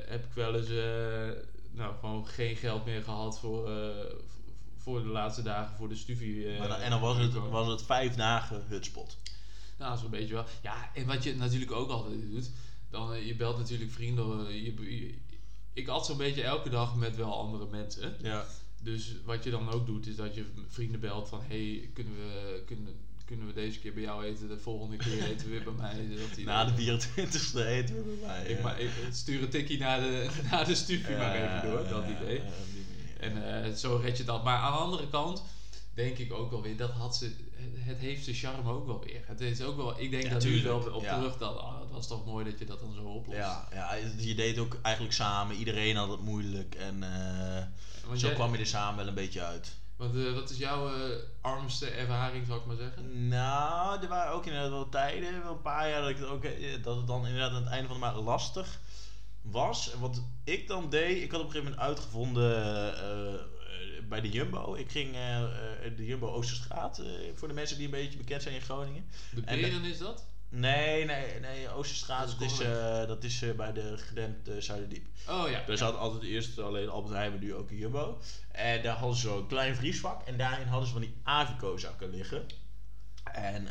heb 0.10 0.26
ik 0.26 0.34
wel 0.34 0.56
eens 0.56 0.70
nou, 1.72 1.94
gewoon 2.00 2.28
geen 2.28 2.56
geld 2.56 2.86
meer 2.86 3.04
gehad 3.04 3.40
voor, 3.40 3.70
voor 4.86 5.02
de 5.04 5.10
laatste 5.10 5.42
dagen 5.42 5.76
voor 5.78 5.90
de 5.90 5.96
studie. 5.96 6.54
eh, 6.56 6.68
dan- 6.68 6.80
en 6.80 6.90
dan 6.90 7.00
was 7.02 7.18
het, 7.18 7.34
was 7.34 7.68
het 7.68 7.82
vijf 7.84 8.16
dagen 8.16 8.64
hutspot. 8.68 9.18
Nou, 9.78 9.98
zo'n 9.98 10.10
beetje 10.10 10.34
wel. 10.34 10.46
Ja, 10.62 10.90
en 10.94 11.06
wat 11.06 11.24
je 11.24 11.36
natuurlijk 11.36 11.72
ook 11.72 11.90
altijd 11.90 12.32
doet, 12.32 12.50
dan 12.90 13.14
eh, 13.14 13.28
je 13.28 13.36
belt 13.36 13.58
natuurlijk 13.58 13.92
vrienden. 13.92 14.48
eh, 14.48 14.54
Je, 14.54 14.98
je- 14.98 15.14
ik 15.74 15.88
at 15.88 16.06
zo'n 16.06 16.18
beetje 16.18 16.44
elke 16.44 16.70
dag 16.70 16.96
met 16.96 17.16
wel 17.16 17.38
andere 17.40 17.66
mensen. 17.72 18.16
Ja. 18.22 18.46
Dus 18.82 19.12
wat 19.26 19.44
je 19.44 19.50
dan 19.50 19.70
ook 19.70 19.86
doet, 19.86 20.08
is 20.08 20.16
dat 20.16 20.36
je 20.36 20.46
vrienden 20.68 21.00
belt 21.00 21.30
van... 21.30 21.42
hey, 21.48 21.90
kunnen 21.94 22.14
we, 22.16 22.64
kunnen, 22.66 22.94
kunnen 23.26 23.48
we 23.48 23.54
deze 23.54 23.80
keer 23.80 23.94
bij 23.94 24.04
jou 24.04 24.26
eten? 24.26 24.48
De 24.48 24.58
volgende 24.60 24.98
keer 24.98 25.24
eten 25.32 25.46
we 25.46 25.52
weer 25.52 25.64
bij 25.64 25.74
mij. 25.74 26.08
Dat 26.18 26.36
die- 26.36 26.46
Na 26.46 26.66
de 26.66 26.72
24e 26.74 27.66
eten 27.66 27.96
we 27.96 28.02
bij 28.20 28.28
mij. 28.28 28.46
Ik, 28.46 28.58
ja. 28.58 28.64
maar, 28.64 28.80
ik 28.80 28.90
stuur 29.12 29.42
een 29.44 29.50
tikkie 29.50 29.78
naar 29.80 30.00
de, 30.00 30.30
naar 30.52 30.66
de 30.66 30.76
studie 30.76 31.16
maar 31.18 31.36
even 31.36 31.70
door, 31.70 31.88
dat 31.90 32.04
idee. 32.22 32.36
ja. 32.38 32.44
En 33.20 33.64
eh, 33.64 33.72
zo 33.74 34.00
red 34.04 34.18
je 34.18 34.24
dat. 34.24 34.44
Maar 34.44 34.58
aan 34.58 34.72
de 34.74 34.78
andere 34.80 35.08
kant 35.10 35.44
denk 35.94 36.18
ik 36.18 36.34
ook 36.34 36.52
wel 36.52 36.62
weer, 36.62 36.78
dat 36.78 36.92
had 36.92 37.16
ze, 37.16 37.26
het, 37.26 37.86
het 37.86 37.98
heeft 37.98 38.24
zijn 38.24 38.36
charme 38.36 38.72
ook 38.72 38.86
wel 38.86 39.04
weer. 39.06 39.22
Het 39.26 39.42
is 39.42 39.62
ook 39.62 39.76
wel, 39.76 40.00
ik 40.00 40.12
denk 40.12 40.24
Ja, 40.24 40.30
dat 40.30 40.44
nu 40.44 40.50
tuurlijk, 40.50 40.84
wel 40.84 40.94
op 40.94 41.04
ja. 41.04 41.16
terug 41.18 41.38
dat, 41.38 41.58
ah, 41.58 41.80
dat 41.80 41.92
was 41.92 42.08
toch 42.08 42.26
mooi 42.26 42.46
dat 42.46 42.60
je 42.60 42.66
dat 42.66 42.80
dan 42.80 42.94
zo 42.94 43.02
oplost. 43.04 43.38
Ja, 43.38 43.68
ja, 43.74 43.94
je 44.18 44.36
deed 44.36 44.58
ook 44.58 44.78
eigenlijk 44.82 45.14
samen. 45.16 45.56
Iedereen 45.56 45.96
had 45.96 46.10
het 46.10 46.22
moeilijk. 46.22 46.76
En 46.76 47.04
eh, 47.04 47.64
zo 48.18 48.28
jij- 48.28 48.34
kwam 48.36 48.54
je 48.54 48.60
er 48.60 48.66
samen 48.66 48.98
wel 48.98 49.08
een 49.08 49.14
beetje 49.14 49.42
uit. 49.44 49.76
Want 49.96 50.16
eh, 50.16 50.34
wat 50.34 50.50
is 50.50 50.58
jouw 50.58 50.92
armste 51.42 51.90
ervaring, 51.90 52.46
zou 52.46 52.60
ik 52.60 52.66
maar 52.66 52.76
zeggen? 52.76 53.28
Nou, 53.28 54.02
er 54.02 54.08
waren 54.08 54.34
ook 54.34 54.46
inderdaad 54.46 54.70
wel 54.70 54.90
tijden, 54.90 55.44
wel 55.44 55.52
een 55.52 55.62
paar 55.62 55.90
jaar, 55.90 56.02
dat, 56.02 56.10
ik 56.10 56.18
het, 56.18 56.28
ook, 56.28 56.44
dat 56.84 56.96
het 56.98 57.08
dan 57.08 57.26
inderdaad 57.26 57.52
aan 57.52 57.64
het 57.64 57.72
einde 57.72 57.88
van 57.88 57.96
de 57.96 58.02
maand 58.06 58.24
lastig 58.24 58.80
was. 59.52 59.92
En 59.92 60.00
wat 60.00 60.22
ik 60.44 60.68
dan 60.68 60.90
deed, 60.90 61.24
ik 61.24 61.32
had 61.32 61.40
op 61.40 61.46
een 61.46 61.52
gegeven 61.52 61.72
moment 61.72 61.90
uitgevonden 61.90 62.66
eh, 62.66 63.34
eh, 63.34 63.40
bij 64.10 64.22
de 64.22 64.30
Jumbo. 64.30 64.76
Ik 64.76 64.92
ging 64.92 65.16
eh, 65.16 65.42
de 65.96 66.06
Jumbo 66.06 66.28
Oosterstraat, 66.28 67.02
voor 67.36 67.48
de 67.48 67.54
mensen 67.54 67.78
die 67.78 67.86
een 67.86 67.92
beetje 67.92 68.18
bekend 68.18 68.42
zijn 68.42 68.56
in 68.56 68.62
Groningen. 68.62 69.06
De 69.32 69.42
En 69.46 69.62
Beren 69.62 69.84
is 69.84 69.98
dat? 69.98 70.26
Nee, 70.50 71.06
nee, 71.06 71.40
nee, 71.40 71.70
Oosterstraat, 71.70 72.28
Dat 72.28 72.40
dat 72.40 72.52
is 72.52 72.58
dat 73.08 73.24
is 73.24 73.56
bij 73.56 73.74
de 73.74 73.98
Gedempt 73.98 74.50
Zuiderdiep. 74.60 75.08
Oh 75.30 75.50
ja. 75.50 75.64
Daar 75.68 75.78
zat 75.78 75.98
altijd 75.98 76.24
eerst 76.24 76.60
alleen 76.60 76.90
Albert 76.90 77.14
Heijn, 77.14 77.32
maar 77.32 77.40
nu 77.40 77.56
ook 77.56 77.70
een 77.70 77.78
Jumbo. 77.78 78.18
En 78.52 78.82
daar 78.82 78.96
hadden 78.96 79.18
ze 79.18 79.28
zo'n 79.28 79.48
klein 79.48 79.76
vriesvak. 79.76 80.22
En 80.28 80.38
daarin 80.38 80.68
hadden 80.68 80.88
ze 80.88 80.94
van 80.94 81.02
die 81.02 81.16
Avico 81.24 81.78
zakken 81.78 82.10
liggen. 82.10 82.46
En 83.24 83.68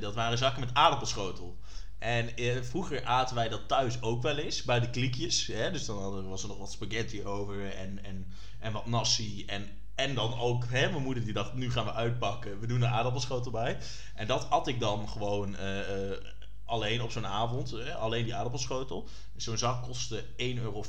dat 0.00 0.14
waren 0.14 0.38
zakken 0.38 0.60
met 0.60 0.74
aardappelschotel. 0.74 1.58
En 1.98 2.36
eh, 2.36 2.62
vroeger 2.62 3.04
aten 3.04 3.34
wij 3.34 3.48
dat 3.48 3.68
thuis 3.68 4.02
ook 4.02 4.22
wel 4.22 4.36
eens, 4.36 4.62
bij 4.62 4.80
de 4.80 4.90
kliekjes. 4.90 5.46
Hè? 5.46 5.70
Dus 5.70 5.84
dan 5.84 5.98
hadden, 5.98 6.28
was 6.28 6.42
er 6.42 6.48
nog 6.48 6.58
wat 6.58 6.72
spaghetti 6.72 7.24
over 7.24 7.74
en, 7.74 8.04
en, 8.04 8.26
en 8.58 8.72
wat 8.72 8.86
nasi. 8.86 9.44
En, 9.46 9.68
en 9.94 10.14
dan 10.14 10.38
ook, 10.38 10.64
hè, 10.68 10.90
mijn 10.90 11.02
moeder 11.02 11.24
die 11.24 11.32
dacht, 11.32 11.54
nu 11.54 11.70
gaan 11.70 11.84
we 11.84 11.92
uitpakken. 11.92 12.60
We 12.60 12.66
doen 12.66 12.82
een 12.82 12.88
aardappelschotel 12.88 13.50
bij. 13.50 13.78
En 14.14 14.26
dat 14.26 14.50
at 14.50 14.68
ik 14.68 14.80
dan 14.80 15.08
gewoon 15.08 15.56
eh, 15.56 16.10
eh, 16.10 16.18
alleen 16.64 17.02
op 17.02 17.10
zo'n 17.10 17.26
avond. 17.26 17.90
Alleen 17.94 18.24
die 18.24 18.34
aardappelschotel. 18.34 19.08
Zo'n 19.36 19.58
zak 19.58 19.82
kostte 19.82 20.24
1,65 20.24 20.36
euro. 20.36 20.78
Oh, 20.78 20.84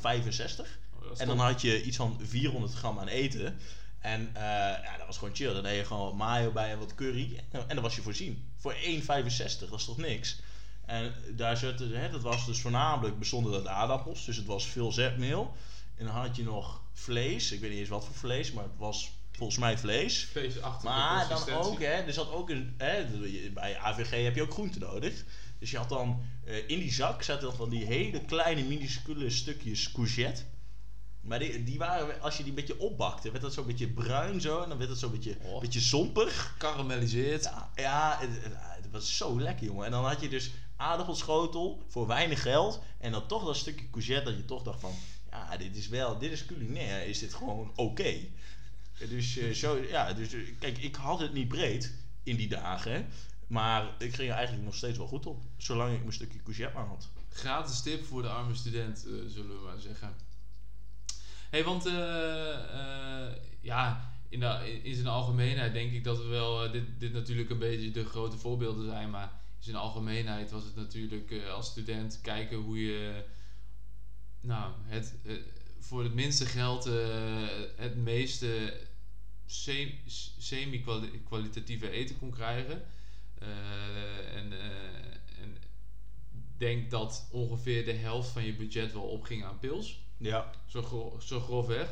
En 1.16 1.26
dan 1.26 1.38
had 1.38 1.60
je 1.60 1.82
iets 1.82 1.96
van 1.96 2.18
400 2.22 2.74
gram 2.74 2.98
aan 2.98 3.08
eten. 3.08 3.58
En 3.98 4.30
ja, 4.34 4.96
dat 4.96 5.06
was 5.06 5.18
gewoon 5.18 5.34
chill. 5.34 5.52
Dan 5.52 5.62
deed 5.62 5.76
je 5.76 5.84
gewoon 5.84 6.04
wat 6.04 6.14
mayo 6.14 6.50
bij 6.50 6.70
en 6.70 6.78
wat 6.78 6.94
curry. 6.94 7.44
En 7.50 7.74
dan 7.74 7.82
was 7.82 7.96
je 7.96 8.02
voorzien. 8.02 8.50
Voor 8.56 8.74
1,65, 8.74 9.06
dat 9.70 9.72
is 9.72 9.84
toch 9.84 9.96
niks? 9.96 10.40
En 10.90 11.14
daar 11.36 11.56
zitten, 11.56 11.90
hè, 12.00 12.10
dat 12.10 12.20
was 12.20 12.46
dus 12.46 12.60
voornamelijk 12.60 13.18
bestonden 13.18 13.54
uit 13.54 13.66
aardappels. 13.66 14.24
Dus 14.24 14.36
het 14.36 14.46
was 14.46 14.66
veel 14.66 14.92
zetmeel. 14.92 15.56
En 15.96 16.04
dan 16.04 16.14
had 16.14 16.36
je 16.36 16.42
nog 16.42 16.80
vlees. 16.92 17.52
Ik 17.52 17.60
weet 17.60 17.70
niet 17.70 17.78
eens 17.78 17.88
wat 17.88 18.04
voor 18.04 18.14
vlees, 18.14 18.52
maar 18.52 18.64
het 18.64 18.76
was 18.76 19.10
volgens 19.32 19.58
mij 19.58 19.78
vlees. 19.78 20.28
Feestachtige 20.30 20.92
Maar 20.92 21.28
dan 21.28 21.50
ook, 21.50 21.78
hè, 21.78 21.86
er 21.86 22.12
zat 22.12 22.30
ook 22.30 22.50
een, 22.50 22.74
hè, 22.78 23.04
bij 23.54 23.78
AVG 23.78 24.22
heb 24.24 24.34
je 24.34 24.42
ook 24.42 24.52
groente 24.52 24.78
nodig. 24.78 25.24
Dus 25.58 25.70
je 25.70 25.76
had 25.76 25.88
dan, 25.88 26.22
eh, 26.44 26.56
in 26.68 26.78
die 26.78 26.92
zak 26.92 27.22
zaten 27.22 27.46
dan 27.48 27.56
van 27.56 27.70
die 27.70 27.84
hele 27.84 28.24
kleine 28.24 28.62
minuscule 28.62 29.30
stukjes 29.30 29.92
courgette. 29.92 30.42
Maar 31.20 31.38
die, 31.38 31.64
die 31.64 31.78
waren, 31.78 32.20
als 32.20 32.36
je 32.36 32.42
die 32.42 32.52
een 32.52 32.58
beetje 32.58 32.78
opbakte, 32.78 33.30
werd 33.30 33.42
dat 33.42 33.54
zo'n 33.54 33.66
beetje 33.66 33.88
bruin 33.88 34.40
zo. 34.40 34.62
En 34.62 34.68
dan 34.68 34.78
werd 34.78 34.90
het 34.90 34.98
zo'n 34.98 35.10
beetje, 35.10 35.36
Oh. 35.42 35.60
beetje 35.60 35.80
zompig. 35.80 36.54
Karamelliseerd. 36.58 37.42
Ja, 37.44 37.70
ja 37.74 38.16
het, 38.20 38.30
het- 38.42 38.52
het 38.82 38.90
was 38.90 39.16
zo 39.16 39.40
lekker, 39.40 39.66
jongen. 39.66 39.84
En 39.84 39.90
dan 39.90 40.04
had 40.04 40.20
je 40.20 40.28
dus 40.28 40.50
aardappelschotel 40.80 41.82
voor 41.88 42.06
weinig 42.06 42.42
geld. 42.42 42.80
En 42.98 43.12
dan 43.12 43.26
toch 43.26 43.44
dat 43.44 43.56
stukje 43.56 43.90
courgette 43.90 44.30
dat 44.30 44.38
je 44.38 44.44
toch 44.44 44.62
dacht 44.62 44.80
van... 44.80 44.92
Ja, 45.30 45.56
dit 45.56 45.76
is 45.76 45.88
wel, 45.88 46.18
dit 46.18 46.32
is 46.32 46.46
culinair, 46.46 47.06
is 47.06 47.18
dit 47.18 47.34
gewoon 47.34 47.72
oké. 47.74 48.14
Dus, 49.08 49.36
eh, 49.36 49.50
zo, 49.50 49.76
ja, 49.76 50.12
dus 50.12 50.32
eh, 50.32 50.40
kijk, 50.58 50.78
ik 50.78 50.94
had 50.94 51.20
het 51.20 51.32
niet 51.32 51.48
breed 51.48 51.94
in 52.22 52.36
die 52.36 52.48
dagen. 52.48 53.06
Maar 53.46 53.94
ik 53.98 54.14
ging 54.14 54.28
er 54.28 54.34
eigenlijk 54.34 54.64
nog 54.64 54.74
steeds 54.74 54.98
wel 54.98 55.06
goed 55.06 55.26
op. 55.26 55.42
Zolang 55.56 55.94
ik 55.94 56.00
mijn 56.00 56.12
stukje 56.12 56.42
courgette 56.42 56.74
maar 56.74 56.86
had. 56.86 57.08
Gratis 57.28 57.80
tip 57.82 58.04
voor 58.04 58.22
de 58.22 58.28
arme 58.28 58.54
student, 58.54 59.06
eh, 59.06 59.12
zullen 59.26 59.56
we 59.56 59.64
maar 59.64 59.80
zeggen. 59.80 60.14
hey, 61.50 61.64
want 61.64 61.84
ja, 63.60 64.12
in, 64.28 64.40
de, 64.40 64.80
in 64.82 64.94
zijn 64.94 65.06
algemeenheid 65.06 65.72
denk 65.72 65.92
ik 65.92 66.04
dat 66.04 66.18
we 66.18 66.24
wel, 66.24 66.70
dit, 66.70 66.84
dit 66.98 67.12
natuurlijk 67.12 67.50
een 67.50 67.58
beetje 67.58 67.90
de 67.90 68.04
grote 68.04 68.38
voorbeelden 68.38 68.86
zijn, 68.86 69.10
maar 69.10 69.39
in 69.60 69.66
zijn 69.66 69.76
algemeenheid 69.76 70.50
was 70.50 70.64
het 70.64 70.76
natuurlijk 70.76 71.30
eh, 71.30 71.52
als 71.52 71.66
student 71.66 72.20
kijken 72.22 72.56
hoe 72.58 72.84
je 72.84 73.24
nou, 74.40 74.72
het, 74.82 75.14
eh, 75.24 75.34
voor 75.78 76.02
het 76.02 76.14
minste 76.14 76.46
geld 76.46 76.86
eh, 76.86 77.48
het 77.76 77.96
meeste 77.96 78.80
se- 79.46 79.98
semi-kwalitatieve 80.38 81.90
eten 81.90 82.18
kon 82.18 82.30
krijgen. 82.30 82.82
En, 84.34 84.52
en 85.40 85.56
denk 86.56 86.90
dat 86.90 87.28
ongeveer 87.30 87.84
de 87.84 87.92
helft 87.92 88.30
van 88.30 88.44
je 88.44 88.54
budget 88.54 88.92
wel 88.92 89.02
opging 89.02 89.44
aan 89.44 89.58
pils. 89.58 89.98
Ja. 90.16 90.50
Zo, 90.66 90.82
gro 90.82 91.20
zo 91.20 91.40
grofweg. 91.40 91.88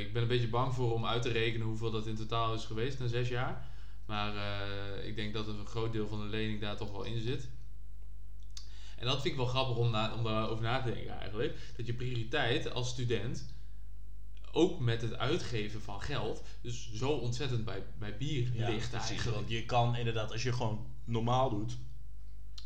Ik 0.00 0.12
ben 0.12 0.22
een 0.22 0.28
beetje 0.28 0.48
bang 0.48 0.74
voor 0.74 0.92
om 0.92 1.06
uit 1.06 1.22
te 1.22 1.28
rekenen 1.28 1.66
hoeveel 1.66 1.90
dat 1.90 2.06
in 2.06 2.16
totaal 2.16 2.54
is 2.54 2.64
geweest 2.64 2.98
na 2.98 3.06
zes 3.06 3.28
jaar. 3.28 3.68
Maar 4.08 4.36
eh, 4.36 5.06
ik 5.06 5.16
denk 5.16 5.32
dat 5.32 5.46
een 5.46 5.66
groot 5.66 5.92
deel 5.92 6.08
van 6.08 6.20
de 6.20 6.26
lening 6.26 6.60
daar 6.60 6.76
toch 6.76 6.90
wel 6.90 7.02
in 7.02 7.20
zit. 7.20 7.48
En 8.96 9.06
dat 9.06 9.20
vind 9.20 9.24
ik 9.24 9.36
wel 9.36 9.46
grappig 9.46 9.76
om, 9.76 9.90
na, 9.90 10.14
om 10.14 10.24
daarover 10.24 10.64
na 10.64 10.82
te 10.82 10.92
denken 10.92 11.18
eigenlijk. 11.18 11.58
Dat 11.76 11.86
je 11.86 11.94
prioriteit 11.94 12.72
als 12.72 12.88
student, 12.88 13.54
ook 14.52 14.80
met 14.80 15.02
het 15.02 15.14
uitgeven 15.14 15.82
van 15.82 16.02
geld, 16.02 16.42
dus 16.60 16.92
zo 16.92 17.10
ontzettend 17.10 17.64
bij, 17.64 17.84
bij 17.98 18.16
bier 18.16 18.54
Ja, 18.54 18.68
ligt 18.68 18.90
precies. 18.90 19.08
eigenlijk. 19.08 19.36
Want 19.36 19.50
je 19.50 19.64
kan 19.64 19.96
inderdaad, 19.96 20.32
als 20.32 20.42
je 20.42 20.52
gewoon 20.52 20.86
normaal 21.04 21.50
doet, 21.50 21.76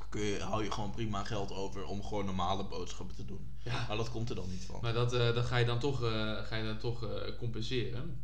kun 0.08 0.20
je, 0.20 0.40
hou 0.40 0.64
je 0.64 0.70
gewoon 0.70 0.90
prima 0.90 1.24
geld 1.24 1.52
over 1.52 1.84
om 1.84 2.02
gewoon 2.02 2.24
normale 2.24 2.64
boodschappen 2.64 3.16
te 3.16 3.24
doen. 3.24 3.54
Ja. 3.62 3.84
Maar 3.88 3.96
dat 3.96 4.10
komt 4.10 4.28
er 4.28 4.34
dan 4.34 4.50
niet 4.50 4.64
van. 4.64 4.78
Maar 4.82 4.92
dat, 4.92 5.12
eh, 5.12 5.34
dat 5.34 5.44
ga 5.44 5.56
je 5.56 5.64
dan 5.64 5.78
toch, 5.78 6.02
eh, 6.02 6.44
ga 6.44 6.56
je 6.56 6.64
dan 6.64 6.78
toch 6.78 7.06
compenseren. 7.38 8.22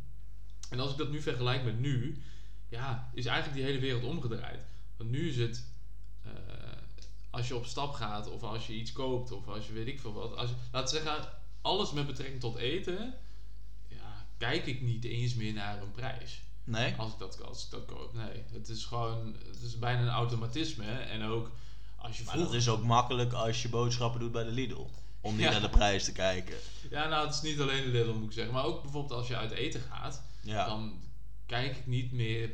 En 0.69 0.79
als 0.79 0.91
ik 0.91 0.97
dat 0.97 1.09
nu 1.09 1.21
vergelijk 1.21 1.63
met 1.63 1.79
nu, 1.79 2.23
ja, 2.69 3.09
is 3.13 3.25
eigenlijk 3.25 3.57
die 3.57 3.65
hele 3.67 3.79
wereld 3.79 4.03
omgedraaid. 4.03 4.59
Want 4.97 5.09
nu 5.09 5.29
is 5.29 5.37
het, 5.37 5.65
eh, 6.23 6.31
als 7.29 7.47
je 7.47 7.55
op 7.55 7.65
stap 7.65 7.93
gaat 7.93 8.29
of 8.29 8.43
als 8.43 8.67
je 8.67 8.73
iets 8.73 8.91
koopt 8.91 9.31
of 9.31 9.47
als 9.47 9.67
je 9.67 9.73
weet 9.73 9.87
ik 9.87 9.99
veel 9.99 10.13
wat. 10.13 10.35
Als 10.35 10.49
laat 10.71 10.89
zeggen, 10.89 11.29
alles 11.61 11.91
met 11.91 12.07
betrekking 12.07 12.39
tot 12.39 12.55
eten, 12.55 13.13
ja, 13.87 14.25
kijk 14.37 14.65
ik 14.65 14.81
niet 14.81 15.03
eens 15.03 15.35
meer 15.35 15.53
naar 15.53 15.81
een 15.81 15.91
prijs. 15.91 16.41
Nee? 16.63 16.93
Als 16.97 17.11
ik 17.13 17.19
dat, 17.19 17.43
als 17.43 17.65
ik 17.65 17.71
dat 17.71 17.85
koop. 17.85 18.13
Nee, 18.13 18.43
het 18.53 18.69
is 18.69 18.85
gewoon, 18.85 19.35
het 19.47 19.61
is 19.61 19.79
bijna 19.79 20.01
een 20.01 20.07
automatisme. 20.09 20.85
En 20.85 21.23
ook 21.23 21.51
als 21.95 22.17
je 22.17 22.23
Maar 22.23 22.33
vroeger... 22.33 22.53
dat 22.53 22.61
is 22.61 22.69
ook 22.69 22.83
makkelijk 22.83 23.33
als 23.33 23.61
je 23.61 23.69
boodschappen 23.69 24.19
doet 24.19 24.31
bij 24.31 24.43
de 24.43 24.51
Lidl. 24.51 24.85
Om 25.21 25.35
niet 25.35 25.43
Ja. 25.43 25.51
naar 25.51 25.61
de 25.61 25.69
prijs 25.69 26.03
te 26.03 26.11
kijken. 26.11 26.55
Ja, 26.89 27.07
nou, 27.07 27.25
het 27.25 27.35
is 27.35 27.41
niet 27.41 27.59
alleen 27.59 27.83
de 27.83 27.89
Lidl 27.89 28.11
moet 28.13 28.25
ik 28.27 28.31
zeggen. 28.31 28.53
Maar 28.53 28.63
ook 28.63 28.81
bijvoorbeeld 28.81 29.19
als 29.19 29.27
je 29.27 29.35
uit 29.37 29.51
eten 29.51 29.81
gaat. 29.81 30.21
Ja. 30.41 30.65
Dan 30.65 31.01
kijk 31.49 31.77
ik 31.77 31.87
niet 31.87 32.11
meer 32.11 32.49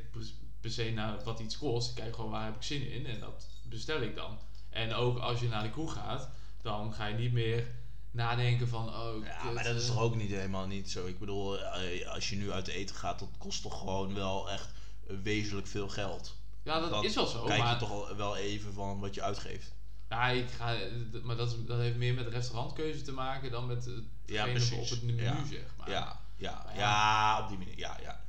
per, 0.61 0.71
se 0.71 0.91
naar 0.91 1.23
wat 1.23 1.39
iets 1.39 1.57
kost. 1.57 1.89
Ik 1.89 1.95
kijk 1.95 2.15
gewoon 2.15 2.31
waar 2.31 2.45
heb 2.45 2.55
ik 2.55 2.63
zin 2.63 2.91
in. 2.91 3.05
En 3.05 3.19
dat 3.19 3.47
bestel 3.63 4.01
ik 4.01 4.15
dan. 4.15 4.37
En 4.69 4.93
ook 4.93 5.17
als 5.17 5.39
je 5.39 5.47
naar 5.47 5.63
de 5.63 5.69
kroeg 5.69 5.93
gaat. 5.93 6.29
Dan 6.61 6.93
ga 6.93 7.05
je 7.05 7.15
niet 7.15 7.31
meer 7.31 7.67
nadenken 8.11 8.67
van... 8.67 8.89
Oh, 8.89 9.25
Ja, 9.25 9.51
maar 9.51 9.63
dat 9.63 9.75
is 9.75 9.87
eh, 9.87 9.93
toch 9.93 10.03
ook 10.03 10.15
niet 10.15 10.29
helemaal 10.29 10.67
niet 10.67 10.91
zo. 10.91 11.05
Ik 11.05 11.19
bedoel, 11.19 11.59
eh, 11.59 12.07
als 12.07 12.29
je 12.29 12.35
nu 12.35 12.51
uit 12.51 12.67
eten 12.67 12.95
gaat, 12.95 13.19
dat 13.19 13.29
kost 13.37 13.61
toch 13.61 13.79
gewoon 13.79 14.13
wel 14.13 14.49
echt 14.49 14.69
wezenlijk 15.23 15.67
veel 15.67 15.89
geld. 15.89 16.35
Ja, 16.63 16.79
dat 16.79 16.89
Dan 16.89 17.03
is 17.03 17.15
wel 17.15 17.27
zo. 17.27 17.43
Kijk 17.43 17.59
maar 17.59 17.73
je 17.73 17.79
toch 17.79 18.15
wel 18.15 18.37
even 18.37 18.73
van 18.73 18.99
wat 18.99 19.15
je 19.15 19.21
uitgeeft. 19.21 19.73
Ja, 20.09 20.29
ik 20.29 20.49
ga, 20.49 20.77
maar 21.23 21.35
dat, 21.35 21.55
heeft 21.67 21.97
meer 21.97 22.13
met 22.13 22.27
restaurantkeuze 22.27 23.01
te 23.01 23.11
maken 23.11 23.51
dan 23.51 23.65
met 23.65 23.85
het 23.85 24.03
Ja, 24.25 24.47
op 24.47 24.89
het 24.89 25.03
menu, 25.03 25.23
Ja. 25.23 25.45
zeg 25.45 25.75
maar. 25.77 25.89
Ja, 25.89 26.21
ja, 26.35 26.65
ja. 26.73 26.79
ja, 26.79 27.41
op 27.43 27.49
die 27.49 27.57
manier. 27.57 27.77
Ja, 27.77 27.97
ja. 28.01 28.23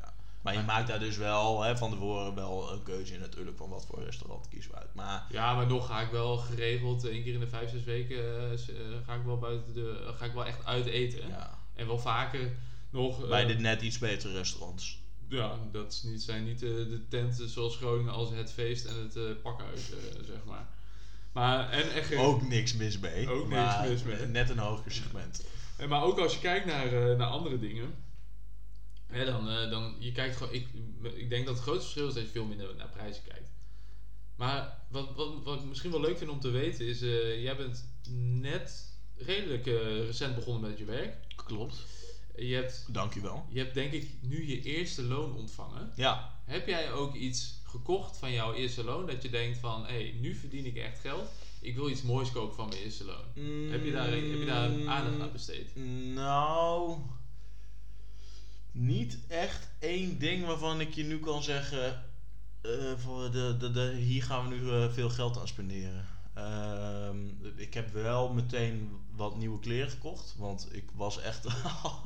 Maar 0.47 0.61
je 0.63 0.67
maakt 0.67 0.89
daar 0.89 0.99
dus 0.99 1.17
wel 1.17 1.63
hè, 1.63 1.77
van 1.77 1.91
tevoren 1.91 2.35
wel 2.35 2.73
een 2.73 2.83
keuze 2.83 3.15
in 3.15 3.21
natuurlijk 3.21 3.57
van 3.57 3.69
wat 3.71 3.87
voor 3.87 4.05
restaurant 4.05 4.49
kiezen 4.49 4.71
we 4.71 4.77
uit. 4.79 4.95
Maar 4.95 5.27
Ja, 5.31 5.55
maar 5.55 5.67
nog 5.67 5.87
ga 5.87 6.01
ik 6.01 6.11
wel 6.11 6.37
geregeld, 6.37 7.05
één 7.05 7.23
keer 7.23 7.35
in 7.35 7.41
de 7.41 7.49
vijf, 7.49 7.71
zes 7.71 7.85
weken, 7.85 8.17
eh, 8.17 8.53
eh, 8.53 8.59
ga 9.07 9.15
ik 9.15 9.23
wel 9.25 9.39
buiten 9.39 9.75
de, 9.75 10.13
ga 10.19 10.25
ik 10.25 10.33
wel 10.33 10.45
echt 10.47 10.65
uit 10.65 10.87
eten. 10.87 11.29
ja, 11.29 11.59
En 11.75 11.87
wel 11.87 11.99
vaker 11.99 12.53
nog. 12.91 13.23
eh, 13.23 13.29
bij 13.29 13.47
de 13.47 13.55
net 13.55 13.83
iets 13.83 13.99
betere 13.99 14.33
restaurants. 14.33 14.99
Ja, 15.29 15.59
dat 15.73 15.93
is 15.93 16.03
niet, 16.03 16.23
zijn 16.23 16.45
niet 16.45 16.59
de 16.61 17.05
tenten 17.09 17.49
zoals 17.49 17.77
Groningen 17.77 18.13
als 18.13 18.31
het 18.31 18.53
feest 18.53 18.85
en 18.85 18.95
het 19.13 19.43
pakhuis, 19.43 19.81
zeg 20.27 20.45
maar. 20.45 20.67
Maar, 21.33 21.71
en 21.71 21.93
echt, 21.93 22.15
Ook 22.17 22.43
niks 22.49 22.75
mis 22.75 22.99
mee. 22.99 23.29
Ook 23.31 23.49
niks 23.49 23.89
mis 23.89 24.03
mee. 24.03 24.27
Net 24.27 24.51
een 24.51 24.59
hoger 24.59 24.93
segment. 24.93 25.45
En 25.77 25.89
maar 25.89 26.03
ook 26.03 26.19
als 26.19 26.33
je 26.33 26.39
kijkt 26.41 26.67
naar, 26.67 27.17
naar 27.17 27.27
andere 27.29 27.59
dingen, 27.59 27.95
hè, 29.07 29.25
dan, 29.25 29.49
eh, 29.51 29.71
dan 29.71 29.97
je 29.99 30.13
kijkt 30.13 30.37
gewoon. 30.37 30.53
Ik, 30.55 30.67
ik 31.15 31.29
denk 31.29 31.47
dat 31.47 31.55
het 31.55 31.63
grootste 31.65 31.83
verschil 31.85 32.09
is 32.09 32.15
dat 32.15 32.23
je 32.23 32.29
veel 32.29 32.45
minder 32.45 32.75
naar 32.77 32.89
prijzen 32.89 33.23
kijkt. 33.29 33.51
Maar 34.37 34.79
wat, 34.89 35.15
wat, 35.15 35.43
wat 35.45 35.59
ik 35.59 35.65
misschien 35.65 35.91
wel 35.91 36.01
leuk 36.01 36.19
vind 36.19 36.31
om 36.31 36.41
te 36.41 36.51
weten 36.51 36.87
is, 36.87 37.03
eh, 37.03 37.43
jij 37.43 37.57
bent 37.57 37.89
net 38.41 38.95
redelijk 39.17 39.67
eh, 39.67 40.05
recent 40.07 40.35
begonnen 40.35 40.71
met 40.71 40.79
je 40.79 40.85
werk. 40.85 41.17
Klopt. 41.37 41.77
Je 42.37 42.55
hebt, 42.55 42.85
Dankjewel. 42.89 43.47
je 43.49 43.59
hebt 43.59 43.75
denk 43.75 43.93
ik 43.93 44.11
nu 44.21 44.47
je 44.49 44.63
eerste 44.63 45.03
loon 45.03 45.37
ontvangen. 45.37 45.93
Ja, 45.97 46.41
Heb 46.45 46.67
jij 46.67 46.93
ook 46.93 47.15
iets 47.15 47.61
gekocht 47.65 48.17
van 48.17 48.33
jouw 48.33 48.55
eerste 48.55 48.85
loon 48.85 49.07
dat 49.07 49.23
je 49.23 49.31
denkt 49.31 49.59
van, 49.59 49.87
hé, 49.87 49.93
hey, 49.93 50.15
nu 50.21 50.35
verdien 50.35 50.67
ik 50.67 50.77
echt 50.77 50.99
geld. 50.99 51.29
Ik 51.61 51.75
wil 51.75 51.89
iets 51.91 52.03
moois 52.03 52.31
kopen 52.33 52.57
van 52.57 52.69
mijn 52.69 52.81
eerste 52.81 53.05
loon. 53.05 53.25
Heb 53.71 53.85
je 53.85 53.93
daar, 53.93 54.11
heb 54.11 54.39
je 54.39 54.45
daar 54.47 54.89
aandacht 54.89 55.21
aan 55.21 55.33
besteed? 55.33 55.77
Nou, 56.15 56.99
niet 58.77 59.19
echt 59.29 59.69
één 59.79 60.19
ding 60.19 60.47
waarvan 60.47 60.81
ik 60.81 60.95
je 60.95 61.05
nu 61.05 61.19
kan 61.19 61.43
zeggen, 61.43 62.03
eh, 62.61 62.93
voor 62.97 63.31
de, 63.31 63.57
de, 63.59 63.71
de, 63.71 63.93
hier 63.95 64.23
gaan 64.23 64.49
we 64.49 64.55
nu 64.55 64.71
eh, 64.71 64.93
veel 64.93 65.11
geld 65.11 65.39
aan 65.39 65.49
spenderen. 65.49 66.07
Ehm, 66.35 67.17
ik 67.57 67.75
heb 67.75 67.93
wel 67.93 68.33
meteen 68.33 68.91
wat 69.15 69.37
nieuwe 69.37 69.59
kleren 69.59 69.91
gekocht, 69.91 70.35
want 70.39 70.69
ik 70.71 70.85
was 70.95 71.21
echt 71.21 71.47
al 71.83 72.01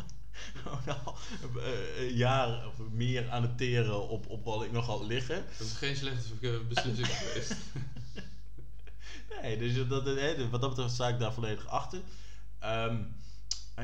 al, 1.04 1.16
eh, 1.58 2.00
een 2.00 2.14
jaar 2.14 2.66
of 2.66 2.74
meer 2.90 3.30
aan 3.30 3.42
het 3.42 3.58
teren 3.58 4.08
op, 4.08 4.26
op 4.26 4.44
wat 4.44 4.62
ik 4.62 4.72
nog 4.72 4.86
had 4.86 5.02
liggen. 5.02 5.44
Dat 5.58 5.66
is 5.66 5.72
geen 5.72 5.96
slechte 5.96 6.60
beslissing 6.68 7.06
geweest. 7.16 7.54
Nee, 9.42 9.58
dus 9.58 9.88
dat, 9.88 10.04
wat 10.50 10.60
dat 10.60 10.70
betreft 10.70 10.94
sta 10.94 11.08
ik 11.08 11.18
daar 11.18 11.32
volledig 11.32 11.66
achter. 11.66 12.00
Ehm, 12.58 13.02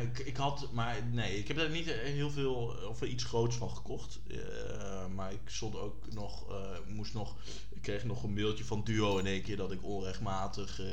ik, 0.00 0.18
ik 0.18 0.36
had, 0.36 0.72
maar 0.72 0.96
nee, 1.12 1.38
ik 1.38 1.48
heb 1.48 1.56
daar 1.56 1.70
niet 1.70 1.90
heel 1.90 2.30
veel 2.30 2.76
of 2.88 3.02
iets 3.02 3.24
groots 3.24 3.56
van 3.56 3.70
gekocht. 3.70 4.18
Eh, 4.28 5.06
maar 5.14 5.32
ik 5.32 5.40
stond 5.44 5.76
ook 5.76 6.12
nog, 6.12 6.50
eh, 6.50 6.78
moest 6.86 7.14
nog, 7.14 7.36
ik 7.70 7.82
kreeg 7.82 8.04
nog 8.04 8.22
een 8.22 8.34
mailtje 8.34 8.64
van 8.64 8.84
Duo 8.84 9.18
in 9.18 9.26
één 9.26 9.42
keer 9.42 9.56
dat 9.56 9.72
ik 9.72 9.84
onrechtmatig 9.84 10.80
eh, 10.80 10.86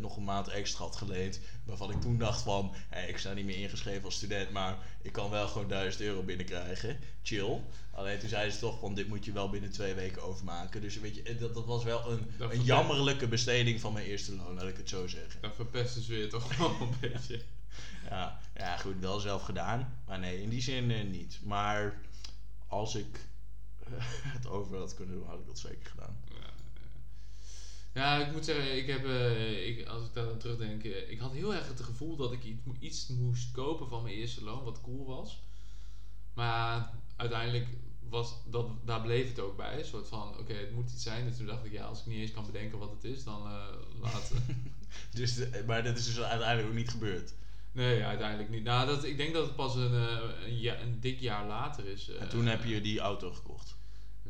nog 0.00 0.16
een 0.16 0.24
maand 0.24 0.48
extra 0.48 0.84
had 0.84 0.96
geleend. 0.96 1.40
Waarvan 1.64 1.90
ik 1.90 2.00
toen 2.00 2.18
dacht 2.18 2.42
van, 2.42 2.74
hey, 2.88 3.08
ik 3.08 3.18
sta 3.18 3.32
niet 3.32 3.44
meer 3.44 3.58
ingeschreven 3.58 4.04
als 4.04 4.14
student, 4.14 4.50
maar 4.50 4.78
ik 5.02 5.12
kan 5.12 5.30
wel 5.30 5.48
gewoon 5.48 5.68
1000 5.68 6.02
euro 6.02 6.22
binnenkrijgen. 6.22 6.98
Chill. 7.22 7.60
Alleen 7.92 8.18
toen 8.18 8.28
zeiden 8.28 8.52
ze 8.52 8.58
toch 8.58 8.78
van, 8.78 8.94
dit 8.94 9.08
moet 9.08 9.24
je 9.24 9.32
wel 9.32 9.50
binnen 9.50 9.70
twee 9.70 9.94
weken 9.94 10.22
overmaken. 10.22 10.80
Dus 10.80 11.00
weet 11.00 11.14
je, 11.14 11.36
dat, 11.36 11.54
dat 11.54 11.64
was 11.64 11.84
wel 11.84 12.10
een, 12.10 12.30
Dat 12.38 12.52
een 12.52 12.64
jammerlijke 12.64 13.28
besteding 13.28 13.80
van 13.80 13.92
mijn 13.92 14.06
eerste 14.06 14.36
loon, 14.36 14.54
laat 14.54 14.68
ik 14.68 14.76
het 14.76 14.88
zo 14.88 15.06
zeggen. 15.06 15.40
Dat 15.40 15.54
verpest 15.54 15.94
de 15.94 16.00
sfeer 16.00 16.28
toch 16.28 16.56
wel 16.56 16.76
een 16.80 16.94
beetje. 17.10 17.40
Ja, 18.10 18.38
ja, 18.54 18.76
goed, 18.76 18.98
wel 19.00 19.18
zelf 19.20 19.42
gedaan. 19.42 19.98
Maar 20.06 20.18
nee, 20.18 20.42
in 20.42 20.48
die 20.48 20.62
zin 20.62 20.90
eh, 20.90 21.04
niet. 21.04 21.40
Maar 21.44 22.00
als 22.66 22.94
ik 22.94 23.26
het 24.36 24.46
over 24.46 24.78
had 24.78 24.94
kunnen 24.94 25.14
doen, 25.14 25.26
had 25.26 25.38
ik 25.40 25.46
dat 25.46 25.58
zeker 25.58 25.90
gedaan. 25.90 26.16
Ja, 26.30 26.52
ja, 27.92 28.26
ik 28.26 28.32
moet 28.32 28.44
zeggen, 28.44 28.76
ik 28.76 28.86
heb, 28.86 29.04
eh, 29.04 29.66
ik, 29.68 29.86
als 29.86 30.06
ik 30.06 30.12
daar 30.14 30.30
aan 30.30 30.38
terugdenk, 30.38 30.84
eh, 30.84 31.10
ik 31.10 31.18
had 31.18 31.32
heel 31.32 31.54
erg 31.54 31.68
het 31.68 31.80
gevoel 31.80 32.16
dat 32.16 32.32
ik 32.32 32.44
iets, 32.44 32.60
iets 32.80 33.06
moest 33.08 33.50
kopen 33.52 33.88
van 33.88 34.02
mijn 34.02 34.14
eerste 34.14 34.44
loon, 34.44 34.64
wat 34.64 34.80
cool 34.80 35.04
was. 35.06 35.42
Maar 36.34 36.90
uiteindelijk 37.16 37.66
was 38.08 38.34
dat, 38.46 38.68
daar 38.84 39.00
bleef 39.00 39.28
het 39.28 39.38
ook 39.40 39.56
bij. 39.56 39.78
Een 39.78 39.84
soort 39.84 40.08
van, 40.08 40.38
oké, 40.38 40.52
het 40.52 40.72
moet 40.72 40.92
iets 40.92 41.02
zijn. 41.02 41.26
En 41.26 41.36
toen 41.36 41.46
dacht 41.46 41.64
ik, 41.64 41.72
ja, 41.72 41.84
als 41.84 42.00
ik 42.00 42.06
niet 42.06 42.18
eens 42.18 42.30
kan 42.32 42.46
bedenken 42.46 42.78
wat 42.78 42.90
het 42.90 43.04
is, 43.04 43.24
dan 43.24 43.46
uh, 43.46 43.66
laten. 44.00 44.44
Dus 45.14 45.34
de- 45.34 45.62
maar 45.66 45.84
dat 45.84 45.96
is 45.96 46.04
dus 46.06 46.20
uiteindelijk 46.20 46.68
ook 46.68 46.74
niet 46.74 46.90
gebeurd. 46.90 47.34
Nee, 47.76 48.04
uiteindelijk 48.04 48.48
niet. 48.50 48.64
Nou, 48.64 48.86
dat, 48.86 49.04
ik 49.04 49.16
denk 49.16 49.32
dat 49.34 49.46
het 49.46 49.56
pas 49.56 49.74
een, 49.74 49.94
eh, 49.94 50.18
een, 50.46 50.60
ja, 50.60 50.80
een 50.80 51.00
dik 51.00 51.20
jaar 51.20 51.46
later 51.46 51.86
is. 51.86 52.08
eh, 52.08 52.20
En 52.20 52.28
toen 52.28 52.46
heb 52.46 52.64
je 52.64 52.80
die 52.80 53.00
auto 53.00 53.32
gekocht. 53.32 53.74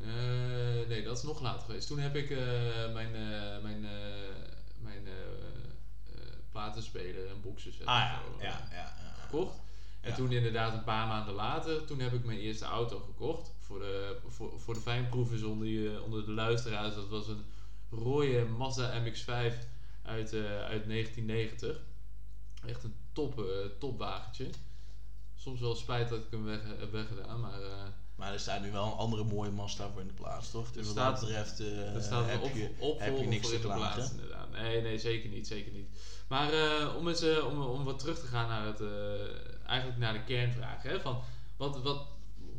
Eh, 0.02 0.88
nee, 0.88 1.02
dat 1.02 1.16
is 1.16 1.22
nog 1.22 1.40
later 1.40 1.60
geweest. 1.62 1.86
Toen 1.88 1.98
heb 1.98 2.16
ik 2.16 2.28
mijn, 2.92 3.14
eh, 3.14 3.62
mijn, 3.62 3.80
mijn 4.82 5.08
platenspeler 6.50 7.26
en 7.28 7.40
boxenset 7.40 7.86
Ah 7.86 8.10
en 8.40 8.46
ja, 8.46 8.68
gekocht. 9.20 9.54
En 10.00 10.14
toen 10.14 10.32
inderdaad 10.32 10.72
een 10.72 10.84
paar 10.84 11.06
maanden 11.06 11.34
later, 11.34 11.84
toen 11.84 12.00
heb 12.00 12.12
ik 12.12 12.24
mijn 12.24 12.38
eerste 12.38 12.64
auto 12.64 12.98
gekocht. 12.98 13.52
Voor 13.60 13.78
de, 13.78 14.16
voor, 14.28 14.60
voor 14.60 14.74
de 14.74 14.80
fijnproevers 14.80 15.42
onder, 15.42 15.66
je- 15.66 16.02
onder 16.04 16.24
de 16.24 16.30
luisteraars. 16.30 16.94
Dat 16.94 17.08
was 17.08 17.28
een 17.28 17.44
rode 17.90 18.44
Mazda 18.44 19.00
MX-5 19.00 19.54
uit, 20.02 20.32
uit 20.68 20.86
1990. 20.88 21.80
Echt 22.66 22.84
een 22.84 22.94
top, 23.12 23.38
eh, 23.38 23.44
topwagentje. 23.78 24.46
Soms 25.34 25.60
wel 25.60 25.74
spijt 25.74 26.08
dat 26.08 26.18
ik 26.18 26.26
hem 26.30 26.44
weg 26.44 26.60
heb 26.78 26.92
weggedaan, 26.92 27.40
maar... 27.40 27.62
eh, 27.62 27.84
Maar 28.16 28.32
er 28.32 28.40
staat 28.40 28.62
nu 28.62 28.72
wel 28.72 28.84
een 28.86 28.92
andere 28.98 29.24
mooie 29.24 29.50
Mazda 29.50 29.90
voor 29.90 30.00
in 30.00 30.06
de 30.06 30.12
plaats, 30.12 30.50
toch? 30.50 30.66
Dus 30.72 30.76
Er 30.76 30.82
wat 30.84 30.92
staat- 30.92 31.20
dat 31.20 31.28
betreft 31.28 31.60
eh, 31.60 31.94
Er 31.94 32.02
staat 32.02 32.26
heb, 32.30 32.42
op, 32.42 32.54
je, 32.54 32.60
heb 32.60 32.76
je 32.78 32.84
opvolger 32.84 33.26
niks 33.28 33.40
voor 33.48 33.50
te 33.50 33.56
in 33.56 33.62
de 33.72 33.74
plaats, 33.74 34.10
inderdaad. 34.10 34.50
Nee, 34.50 34.82
nee, 34.82 34.98
zeker 34.98 35.28
niet, 35.30 35.46
zeker 35.46 35.72
niet. 35.72 35.86
Maar 36.28 36.52
eh, 36.52 36.94
om, 36.96 37.08
eens, 37.08 37.22
eh, 37.22 37.46
om, 37.46 37.62
om 37.62 37.84
wat 37.84 37.98
terug 37.98 38.18
te 38.20 38.26
gaan 38.26 38.48
naar 38.48 38.66
het, 38.66 38.80
eh, 38.80 39.66
eigenlijk 39.66 39.98
naar 39.98 40.12
de 40.12 40.24
kernvraag. 40.24 40.82
Hè, 40.82 41.00
van 41.00 41.22
wat, 41.56 41.82
wat, 41.82 42.06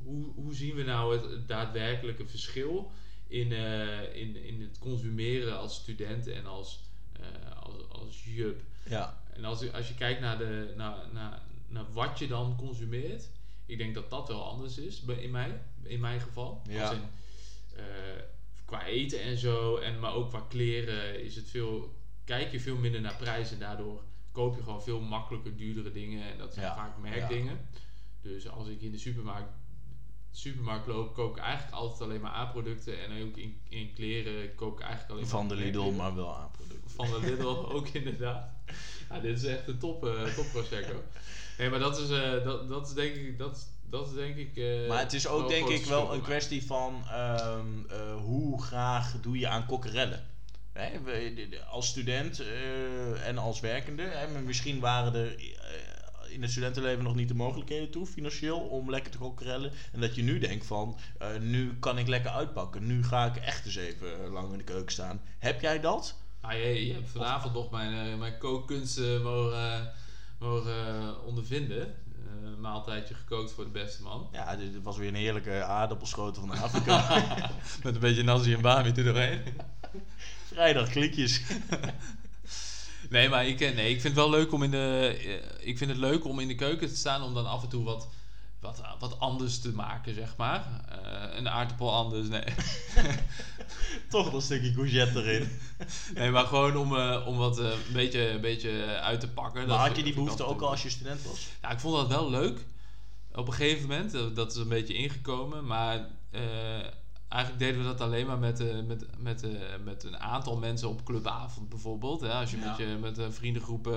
hoe, 0.04 0.26
hoe 0.36 0.54
zien 0.56 0.76
we 0.76 0.84
nou 0.84 1.16
het, 1.18 1.32
het 1.32 1.48
daadwerkelijke 1.48 2.28
verschil 2.28 2.92
in, 3.28 3.52
eh, 3.52 4.16
in, 4.16 4.36
in 4.36 4.62
het 4.62 4.78
consumeren 4.80 5.58
als 5.58 5.76
student 5.76 6.28
en 6.28 6.46
als, 6.46 6.80
eh, 7.20 7.62
als, 7.64 7.74
als 7.90 8.24
jup? 8.24 8.62
Ja, 8.90 9.22
En 9.38 9.46
als, 9.46 9.60
je- 9.60 9.74
als 9.74 9.88
je 9.88 9.94
kijkt 9.94 10.20
naar, 10.22 10.38
de, 10.38 10.74
naar, 10.78 10.96
naar, 11.14 11.42
naar 11.68 11.92
wat 11.92 12.20
je 12.20 12.28
dan 12.28 12.56
consumeert, 12.58 13.30
ik 13.66 13.78
denk 13.78 13.94
dat 13.94 14.10
dat 14.10 14.28
wel 14.28 14.44
anders 14.50 14.78
is 14.78 15.04
in, 15.06 15.32
mij, 15.32 15.62
in 15.84 16.00
mijn 16.00 16.20
geval. 16.22 16.62
Ja. 16.70 16.92
In, 16.92 17.02
eh, 17.76 17.84
qua 18.66 18.86
eten 18.86 19.22
en 19.22 19.38
zo, 19.38 19.78
en, 19.78 20.00
maar 20.00 20.14
ook 20.14 20.30
qua 20.30 20.46
kleren 20.50 21.24
is 21.24 21.36
het 21.36 21.50
veel, 21.50 21.96
kijk 22.26 22.52
je 22.52 22.60
veel 22.60 22.76
minder 22.78 23.02
naar 23.02 23.16
prijzen. 23.16 23.54
En 23.54 23.60
daardoor 23.60 24.04
koop 24.32 24.56
je 24.56 24.64
gewoon 24.64 24.84
veel 24.84 25.00
makkelijker 25.00 25.58
duurdere 25.58 25.92
dingen. 25.92 26.32
En 26.32 26.38
dat 26.38 26.54
zijn 26.54 26.66
Ja. 26.66 26.76
vaak 26.76 26.98
merkdingen. 26.98 27.60
Dus 28.22 28.50
als 28.50 28.68
ik 28.68 28.82
in 28.82 28.92
de 28.92 28.98
supermarkt, 28.98 29.50
supermarkt 30.32 30.88
loop, 30.88 31.14
koop 31.14 31.38
ik 31.38 31.44
eigenlijk 31.44 31.76
altijd 31.76 32.02
alleen 32.02 32.22
maar 32.22 32.32
A-producten. 32.34 33.04
En 33.04 33.28
ook 33.28 33.38
in, 33.38 33.62
in 33.70 33.94
kleren 33.94 34.56
koop 34.56 34.74
ik 34.74 34.80
eigenlijk 34.86 35.12
alleen 35.12 35.28
van 35.28 35.48
de 35.48 35.56
maar 35.56 35.64
Lidl, 35.64 35.92
maar 35.92 36.16
wel 36.16 36.36
aanproducten. 36.36 36.90
Van 36.90 37.08
de 37.12 37.20
Lidl 37.20 37.48
ook 37.76 37.88
inderdaad. 37.88 38.56
Ja, 39.10 39.20
dit 39.20 39.38
is 39.38 39.44
echt 39.44 39.68
een 39.68 39.78
top, 39.78 40.02
top 40.36 40.46
Prosecco. 40.52 41.04
Nee, 41.58 41.70
maar 41.70 41.80
dat 41.80 42.00
is, 42.00 42.10
eh, 42.10 42.44
dat, 42.44 42.70
dat 42.70 42.88
is 42.88 42.94
denk 42.94 43.16
ik, 43.16 43.38
dat, 43.38 43.68
dat 43.90 44.08
is 44.08 44.14
denk 44.14 44.36
ik. 44.36 44.58
eh, 44.58 44.88
Maar 44.88 45.00
het 45.00 45.14
is 45.14 45.28
ook 45.28 45.50
denk 45.50 45.68
ik 45.68 45.86
wel 45.86 46.14
een 46.14 46.22
kwestie 46.22 46.66
van 46.66 47.04
ehm, 47.12 47.66
eh, 47.90 48.16
hoe 48.16 48.62
graag 48.64 49.14
doe 49.22 49.40
je 49.40 49.48
aan 49.48 49.66
kokkerellen. 49.66 50.26
Hè, 50.74 51.02
we- 51.02 51.60
als 51.70 51.88
student 51.88 52.44
en 53.24 53.38
als 53.38 53.60
werkende. 53.60 54.04
Hè, 54.04 54.42
misschien 54.42 54.80
waren 54.80 55.14
er 55.16 55.36
in 56.30 56.42
het 56.42 56.52
studentenleven 56.52 57.04
nog 57.04 57.16
niet 57.16 57.28
de 57.28 57.34
mogelijkheden 57.34 57.90
toe, 57.92 58.06
financieel, 58.06 58.60
om 58.60 58.90
lekker 58.90 59.12
te 59.12 59.18
kokkerellen. 59.18 59.72
En 59.92 60.00
dat 60.02 60.16
je 60.16 60.22
nu 60.24 60.40
denkt 60.40 60.66
van, 60.66 60.98
nu 61.40 61.78
kan 61.80 61.98
ik 61.98 62.08
lekker 62.08 62.32
uitpakken. 62.32 62.88
Nu 62.88 63.04
ga 63.04 63.26
ik 63.26 63.36
echt 63.36 63.66
eens 63.66 63.76
even 63.76 64.28
lang 64.28 64.52
in 64.52 64.58
de 64.58 64.64
keuken 64.64 64.92
staan. 64.92 65.22
Heb 65.40 65.62
jij 65.62 65.80
dat? 65.80 66.16
Nou, 66.42 66.56
je, 66.56 66.86
je 66.88 66.94
hebt 66.94 67.10
vanavond 67.10 67.54
nog 67.54 67.72
mijn, 67.72 68.12
eh, 68.12 68.18
mijn 68.18 68.38
kookkunsten 68.38 69.22
mogen, 69.22 69.92
mogen 70.40 70.88
eh, 70.88 71.10
ondervinden. 71.26 71.82
Eh, 71.88 72.48
een 72.48 72.62
maaltijdje 72.62 73.14
gekookt 73.14 73.52
voor 73.52 73.64
de 73.64 73.70
beste 73.70 74.04
man. 74.04 74.28
Ja, 74.32 74.56
dit 74.56 74.82
was 74.84 74.98
weer 74.98 75.08
een 75.08 75.16
heerlijke 75.16 75.64
aardappelschotel 75.64 76.46
van 76.48 76.58
Afrika. 76.58 77.06
Met 77.84 77.94
een 77.96 78.00
beetje 78.02 78.24
nasi 78.24 78.54
en 78.54 78.62
bami 78.62 78.90
er 78.90 79.04
doorheen. 79.04 79.42
Vrijdag 80.46 80.90
klikjes. 80.90 81.42
Nee, 83.10 83.30
maar 83.30 83.48
ik, 83.48 83.62
eh, 83.62 83.76
nee, 83.76 83.86
ik 83.90 84.02
vind 84.02 84.16
het 84.16 84.24
wel 84.24 84.30
leuk 84.30 84.52
om 84.52 84.64
in 84.64 84.72
de. 84.72 85.16
eh, 85.60 85.68
Ik 85.68 85.78
vind 85.78 85.90
het 85.90 86.00
leuk 86.00 86.26
om 86.26 86.40
in 86.40 86.48
de 86.48 86.56
keuken 86.56 86.88
te 86.88 86.96
staan 86.96 87.24
om 87.24 87.34
dan 87.34 87.46
af 87.48 87.64
en 87.64 87.70
toe 87.70 87.84
wat, 87.84 88.08
wat, 88.60 88.82
wat 89.00 89.20
anders 89.20 89.60
te 89.60 89.72
maken, 89.72 90.14
zeg 90.14 90.38
maar. 90.38 90.86
Eh, 90.90 91.38
een 91.38 91.50
aardappel 91.50 91.94
anders, 91.94 92.28
nee. 92.28 92.44
Toch 94.10 94.34
een 94.34 94.42
stukje 94.42 94.74
courgette 94.74 95.24
erin. 95.24 95.50
nee, 96.16 96.32
maar 96.32 96.46
gewoon 96.46 96.76
om, 96.78 96.96
eh, 96.96 97.28
om 97.28 97.38
wat 97.38 97.60
eh, 97.60 97.66
een, 97.66 97.94
beetje, 97.94 98.30
een 98.30 98.42
beetje 98.42 99.00
uit 99.02 99.20
te 99.20 99.30
pakken. 99.30 99.68
Maar 99.68 99.88
had 99.88 99.98
je 99.98 100.04
die 100.04 100.14
behoefte 100.14 100.46
ook 100.46 100.62
al 100.62 100.70
als 100.70 100.84
je 100.84 100.90
student 100.90 101.24
was? 101.24 101.48
Ja, 101.62 101.72
ik 101.72 101.80
vond 101.80 101.96
dat 101.96 102.08
wel 102.08 102.30
leuk. 102.30 102.66
Op 103.32 103.48
een 103.48 103.54
gegeven 103.54 103.88
moment, 103.88 104.36
dat 104.36 104.52
is 104.52 104.58
een 104.58 104.68
beetje 104.68 104.94
ingekomen. 104.94 105.66
Maar 105.66 106.10
eigenlijk 107.28 107.60
deden 107.64 107.82
we 107.82 107.88
dat 107.88 108.02
alleen 108.02 108.26
maar 108.26 108.38
met, 108.38 108.88
met, 108.88 109.06
met, 109.18 109.44
met 109.84 110.04
een 110.04 110.20
aantal 110.20 110.58
mensen 110.58 110.90
op 110.90 111.04
clubavond 111.04 111.70
bijvoorbeeld. 111.70 112.22
Hè? 112.22 112.32
Als 112.34 112.52
je 112.52 112.58
Ja. 112.58 112.70
met, 112.70 112.78
je 112.78 112.98
met 113.02 113.18
een 113.18 113.34
vriendengroep 113.34 113.88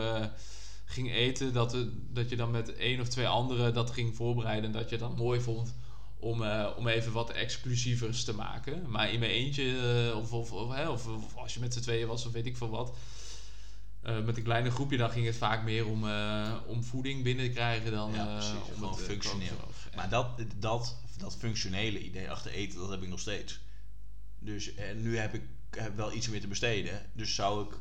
ging 0.91 1.13
eten, 1.13 1.53
dat, 1.53 1.73
we- 1.73 1.93
dat 2.13 2.29
je 2.31 2.37
dan 2.37 2.51
met 2.51 2.75
één 2.77 3.01
of 3.01 3.09
twee 3.09 3.27
anderen 3.27 3.75
dat 3.75 3.91
ging 3.91 4.17
voorbereiden. 4.17 4.65
En 4.65 4.79
dat 4.81 4.91
je 4.91 4.99
dat 4.99 5.17
mooi 5.17 5.41
vond 5.41 5.75
om, 6.19 6.43
eh, 6.43 6.67
om 6.77 6.89
even 6.89 7.13
wat 7.13 7.31
exclusievers 7.31 8.25
te 8.25 8.35
maken. 8.35 8.91
Maar 8.91 9.13
in 9.13 9.19
mijn 9.19 9.31
eentje, 9.31 9.79
eh, 10.11 10.17
of, 10.19 10.33
of, 10.33 10.53
of, 10.53 10.75
hè, 10.75 10.89
of, 10.89 11.07
of 11.07 11.37
als 11.37 11.55
je 11.55 11.61
met 11.61 11.75
z'n 11.75 11.81
tweeën 11.81 12.07
was, 12.07 12.27
of 12.27 12.33
weet 12.33 12.47
ik 12.47 12.57
veel 12.57 12.71
wat. 12.71 12.97
eh, 14.03 14.21
met 14.25 14.37
een 14.37 14.43
kleine 14.43 14.71
groepje, 14.71 14.97
dan 14.97 15.11
ging 15.11 15.27
het 15.27 15.37
vaak 15.37 15.63
meer 15.65 15.87
om, 15.87 16.09
eh, 16.09 16.53
om 16.67 16.85
voeding 16.85 17.23
binnen 17.23 17.45
te 17.47 17.51
krijgen 17.53 17.93
dan 17.93 18.13
Ja, 18.13 18.27
eh, 18.29 18.35
precies. 18.35 18.75
om 18.77 18.83
het 18.91 18.99
eh, 18.99 19.05
functioneel. 19.05 19.57
Maar 19.97 20.09
dat, 20.09 20.27
dat, 20.59 20.97
dat 21.19 21.37
functionele 21.37 22.03
idee 22.05 22.31
achter 22.31 22.51
eten, 22.53 22.79
dat 22.79 22.91
heb 22.91 23.03
ik 23.03 23.09
nog 23.09 23.21
steeds. 23.21 23.61
Dus 24.39 24.75
en 24.75 25.03
nu 25.03 25.17
heb 25.19 25.35
ik 25.35 25.43
heb 25.71 25.97
wel 25.97 26.13
iets 26.13 26.29
meer 26.29 26.41
te 26.41 26.47
besteden. 26.47 27.07
Dus 27.13 27.35
zou 27.35 27.65
ik 27.67 27.73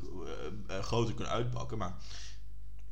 eh, 0.68 0.76
eh, 0.76 0.82
groter 0.84 1.14
kunnen 1.14 1.32
uitpakken. 1.32 1.78
Maar 1.78 1.94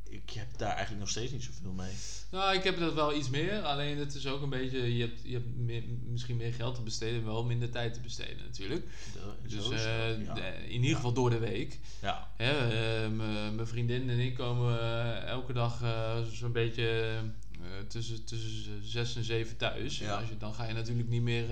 ik 0.09 0.29
heb 0.29 0.47
daar 0.57 0.69
eigenlijk 0.69 0.99
nog 0.99 1.09
steeds 1.09 1.31
niet 1.31 1.43
zoveel 1.43 1.71
mee. 1.71 1.91
Nou, 2.31 2.55
ik 2.55 2.63
heb 2.63 2.79
dat 2.79 2.93
wel 2.93 3.15
iets 3.15 3.29
meer. 3.29 3.61
Alleen 3.61 3.97
het 3.97 4.15
is 4.15 4.27
ook 4.27 4.41
een 4.41 4.49
beetje, 4.49 4.95
je 4.97 5.01
hebt, 5.05 5.19
je 5.23 5.33
hebt 5.33 5.55
meer- 5.57 5.83
misschien 6.07 6.37
meer 6.37 6.53
geld 6.53 6.75
te 6.75 6.81
besteden, 6.81 7.25
wel 7.25 7.43
minder 7.43 7.69
tijd 7.69 7.93
te 7.93 7.99
besteden 7.99 8.37
natuurlijk. 8.45 8.85
Dus 9.47 9.63
eh, 9.69 9.69
dat, 9.69 10.25
ja. 10.25 10.33
de- 10.33 10.63
in 10.67 10.81
ieder 10.81 10.95
geval 10.95 11.13
door 11.13 11.29
de 11.29 11.37
week. 11.39 11.79
ja. 12.01 12.27
M- 12.37 13.15
mijn 13.55 13.67
vriendin 13.67 14.09
en 14.09 14.19
ik 14.19 14.35
komen 14.35 14.79
elke 15.27 15.53
dag 15.53 15.83
zo'n 16.33 16.51
beetje 16.51 17.13
tussen, 17.87 18.23
tussen 18.25 18.81
zes 18.83 19.15
en 19.15 19.23
zeven 19.23 19.57
thuis. 19.57 19.97
Ja. 19.99 20.17
Als 20.19 20.29
je, 20.29 20.37
dan 20.37 20.53
ga 20.53 20.65
je 20.67 20.73
natuurlijk 20.73 21.09
niet 21.09 21.21
meer... 21.21 21.45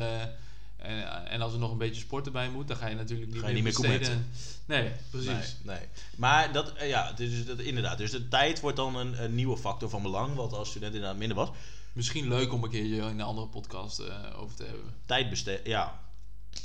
eh, 0.88 1.16
en, 1.16 1.28
en 1.28 1.42
als 1.42 1.54
er 1.54 1.60
nog 1.60 1.72
een 1.72 1.78
beetje 1.78 2.02
sport 2.02 2.26
erbij 2.26 2.50
moet, 2.50 2.68
dan 2.68 2.78
ga 2.78 2.88
je 2.88 2.96
natuurlijk 2.96 3.32
niet 3.32 3.42
Ga 3.42 3.48
je 3.48 3.54
meer 3.54 3.64
niet 3.64 3.80
meer 3.80 4.00
besteden. 4.00 4.32
Nee, 4.66 4.92
precies. 5.10 5.58
Nee, 5.64 5.78
nee. 5.78 5.88
Maar 6.16 6.52
dat, 6.52 6.74
eh, 6.74 6.90
ja, 6.90 7.08
het 7.08 7.20
is 7.20 7.46
dat, 7.46 7.60
inderdaad. 7.60 7.98
Dus 7.98 8.12
de 8.12 8.28
tijd 8.28 8.60
wordt 8.60 8.78
dan 8.78 8.96
een, 8.96 9.24
een 9.24 9.36
nieuwe 9.36 9.58
factor 9.58 9.90
van 9.90 10.02
belang. 10.02 10.36
Wat 10.36 10.54
als 10.54 10.70
student 10.70 10.94
inderdaad 10.94 11.18
minder 11.18 11.38
was. 11.38 11.50
Misschien 11.94 12.28
leuk 12.28 12.54
om 12.54 12.64
een 12.64 12.70
keertje 12.70 12.96
in 12.96 13.04
een 13.04 13.22
andere 13.22 13.48
podcast 13.48 14.00
eh, 14.00 14.40
over 14.40 14.56
te 14.56 14.64
hebben. 14.64 14.94
Tijd 15.06 15.30
besteed, 15.30 15.62
ja. 15.64 16.00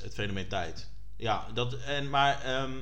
Het 0.03 0.15
fenomeen 0.15 0.49
tijd. 0.49 0.91
Ja, 1.17 1.47
dat, 1.55 1.75
en, 1.75 2.11
maar 2.11 2.43
ehm, 2.43 2.73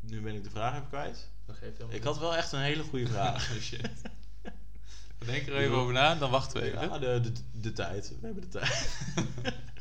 nu 0.00 0.20
ben 0.20 0.34
ik 0.34 0.44
de 0.44 0.50
vraag 0.50 0.74
even 0.74 0.88
kwijt. 0.88 1.28
Dat 1.46 1.56
geeft 1.56 1.72
helemaal 1.72 1.96
Ik 1.96 2.02
had 2.02 2.18
wel 2.18 2.36
echt 2.36 2.52
een 2.52 2.60
hele 2.60 2.82
goede 2.82 3.06
vraag. 3.06 3.50
Oh 3.54 3.60
shit. 3.60 3.88
Denk 5.26 5.46
er 5.46 5.56
even 5.56 5.76
over 5.76 5.92
na, 5.92 6.14
dan 6.14 6.30
wachten 6.30 6.60
we 6.60 6.66
even. 6.66 6.80
Ja, 6.80 6.98
de, 6.98 7.20
de, 7.20 7.32
de 7.52 7.72
tijd. 7.72 8.12
We 8.20 8.26
hebben 8.26 8.42
de 8.42 8.48
tijd. 8.48 8.98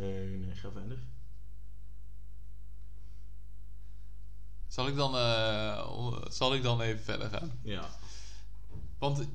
Eh, 0.00 0.06
nee, 0.06 0.54
ga 0.54 0.70
verder. 0.70 0.98
Zal, 4.66 4.88
ik 4.88 4.96
dan, 4.96 5.16
eh, 5.16 6.22
zal 6.28 6.54
ik 6.54 6.62
dan 6.62 6.80
even 6.80 7.02
verder 7.02 7.28
gaan? 7.28 7.52
Ja. 7.62 7.88
Want 8.98 9.28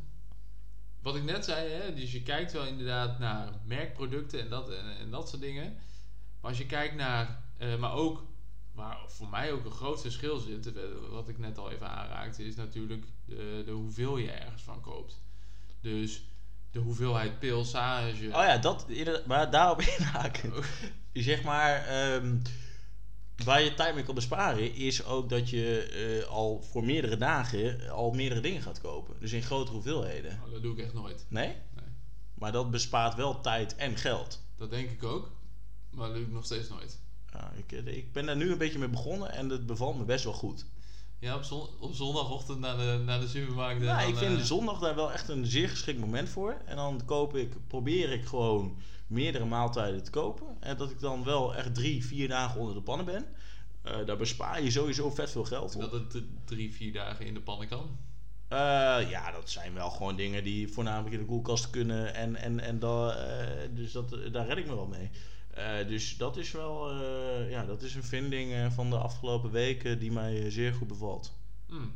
wat 1.01 1.15
ik 1.15 1.23
net 1.23 1.45
zei, 1.45 1.69
hè, 1.69 1.93
dus 1.93 2.11
je 2.11 2.23
kijkt 2.23 2.51
wel 2.51 2.65
inderdaad 2.65 3.19
naar 3.19 3.53
merkproducten 3.63 4.39
en 4.39 4.49
dat, 4.49 4.69
en, 4.69 4.97
en 4.97 5.09
dat 5.11 5.29
soort 5.29 5.41
dingen. 5.41 5.73
Maar 6.41 6.49
als 6.49 6.57
je 6.57 6.65
kijkt 6.65 6.95
naar, 6.95 7.43
eh, 7.57 7.77
maar 7.77 7.93
ook, 7.93 8.23
waar 8.73 8.97
voor 9.07 9.29
mij 9.29 9.51
ook 9.51 9.65
een 9.65 9.71
groot 9.71 10.01
verschil 10.01 10.37
zit, 10.37 10.71
wat 11.09 11.29
ik 11.29 11.37
net 11.37 11.57
al 11.57 11.71
even 11.71 11.89
aanraakte, 11.89 12.45
is 12.45 12.55
natuurlijk 12.55 13.05
de, 13.25 13.61
de 13.65 13.71
hoeveel 13.71 14.17
je 14.17 14.31
ergens 14.31 14.63
van 14.63 14.81
koopt. 14.81 15.21
Dus 15.81 16.23
de 16.75 16.81
hoeveelheid 16.81 17.39
pilsage. 17.39 18.25
Oh 18.25 18.31
ja, 18.31 18.57
dat, 18.57 18.85
maar 19.25 19.51
daarop 19.51 19.81
inhaken. 19.97 20.53
Zeg 21.13 21.43
maar, 21.43 21.85
ehm, 21.85 22.37
waar 23.43 23.61
je 23.61 23.73
tijd 23.73 23.95
mee 23.95 24.03
kan 24.03 24.15
besparen, 24.15 24.75
is 24.75 25.05
ook 25.05 25.29
dat 25.29 25.49
je 25.49 25.81
eh, 26.23 26.29
al 26.29 26.61
voor 26.61 26.83
meerdere 26.83 27.17
dagen 27.17 27.89
al 27.89 28.11
meerdere 28.11 28.41
dingen 28.41 28.61
gaat 28.61 28.81
kopen. 28.81 29.15
Dus 29.19 29.31
in 29.31 29.41
grotere 29.41 29.73
hoeveelheden. 29.73 30.37
Nou, 30.37 30.51
dat 30.51 30.61
doe 30.61 30.73
ik 30.77 30.83
echt 30.83 30.93
nooit. 30.93 31.25
Nee? 31.29 31.47
Nee. 31.47 31.85
Maar 32.33 32.51
dat 32.51 32.71
bespaart 32.71 33.15
wel 33.15 33.41
tijd 33.41 33.75
en 33.75 33.97
geld. 33.97 34.41
Dat 34.57 34.69
denk 34.69 34.89
ik 34.91 35.03
ook, 35.03 35.31
maar 35.91 36.05
dat 36.05 36.15
doe 36.15 36.25
ik 36.25 36.31
nog 36.31 36.45
steeds 36.45 36.69
nooit. 36.69 36.99
Ja, 37.31 37.51
ik, 37.55 37.71
eh, 37.71 37.97
ik 37.97 38.13
ben 38.13 38.25
daar 38.25 38.35
nu 38.35 38.51
een 38.51 38.57
beetje 38.57 38.79
mee 38.79 38.89
begonnen 38.89 39.31
en 39.31 39.49
het 39.49 39.65
bevalt 39.65 39.97
me 39.97 40.03
best 40.03 40.23
wel 40.23 40.33
goed. 40.33 40.65
Ja, 41.25 41.35
op, 41.35 41.43
zon, 41.43 41.67
op 41.79 41.93
zondagochtend 41.93 42.59
naar 42.59 42.77
de, 42.77 43.01
naar 43.05 43.19
de 43.19 43.27
supermarkt. 43.27 43.83
dan, 43.83 43.99
ik 43.99 44.15
vind 44.15 44.37
eh, 44.37 44.43
zondag 44.43 44.79
daar 44.79 44.95
wel 44.95 45.11
echt 45.11 45.29
een 45.29 45.45
zeer 45.45 45.69
geschikt 45.69 45.99
moment 45.99 46.29
voor. 46.29 46.57
En 46.65 46.75
dan 46.75 47.01
koop 47.05 47.35
ik, 47.35 47.67
probeer 47.67 48.11
ik 48.11 48.25
gewoon 48.25 48.77
meerdere 49.07 49.45
maaltijden 49.45 50.03
te 50.03 50.11
kopen. 50.11 50.47
En 50.59 50.77
dat 50.77 50.91
ik 50.91 50.99
dan 50.99 51.23
wel 51.23 51.55
echt 51.55 51.75
drie, 51.75 52.05
vier 52.05 52.27
dagen 52.27 52.59
onder 52.59 52.75
de 52.75 52.81
pannen 52.81 53.05
ben. 53.05 53.25
Eh, 53.81 54.05
daar 54.05 54.17
bespaar 54.17 54.63
je 54.63 54.71
sowieso 54.71 55.09
vet 55.09 55.31
veel 55.31 55.43
geld 55.43 55.75
op. 55.75 55.81
dat 55.81 56.13
het 56.13 56.23
drie, 56.45 56.73
vier 56.73 56.93
dagen 56.93 57.25
in 57.25 57.33
de 57.33 57.41
pannen 57.41 57.67
kan. 57.67 57.97
Eh, 58.47 59.09
ja, 59.09 59.31
dat 59.31 59.49
zijn 59.49 59.73
wel 59.73 59.89
gewoon 59.89 60.15
dingen 60.15 60.43
die 60.43 60.73
voornamelijk 60.73 61.13
in 61.13 61.19
de 61.19 61.27
koelkast 61.27 61.69
kunnen. 61.69 62.13
En, 62.13 62.35
en, 62.35 62.59
en 62.59 62.79
da, 62.79 63.17
dus 63.73 63.91
dat, 63.91 64.17
daar 64.31 64.47
red 64.47 64.57
ik 64.57 64.67
me 64.67 64.75
wel 64.75 64.87
mee. 64.87 65.09
Eh, 65.55 65.87
dus 65.87 66.17
dat 66.17 66.37
is 66.37 66.51
wel 66.51 66.89
eh, 66.91 67.49
ja, 67.49 67.65
dat 67.65 67.81
is 67.81 67.95
een 67.95 68.03
vinding 68.03 68.53
eh, 68.53 68.71
van 68.71 68.89
de 68.89 68.97
afgelopen 68.97 69.51
weken 69.51 69.99
die 69.99 70.11
mij 70.11 70.49
zeer 70.51 70.73
goed 70.73 70.87
bevalt. 70.87 71.33
Hmm. 71.67 71.91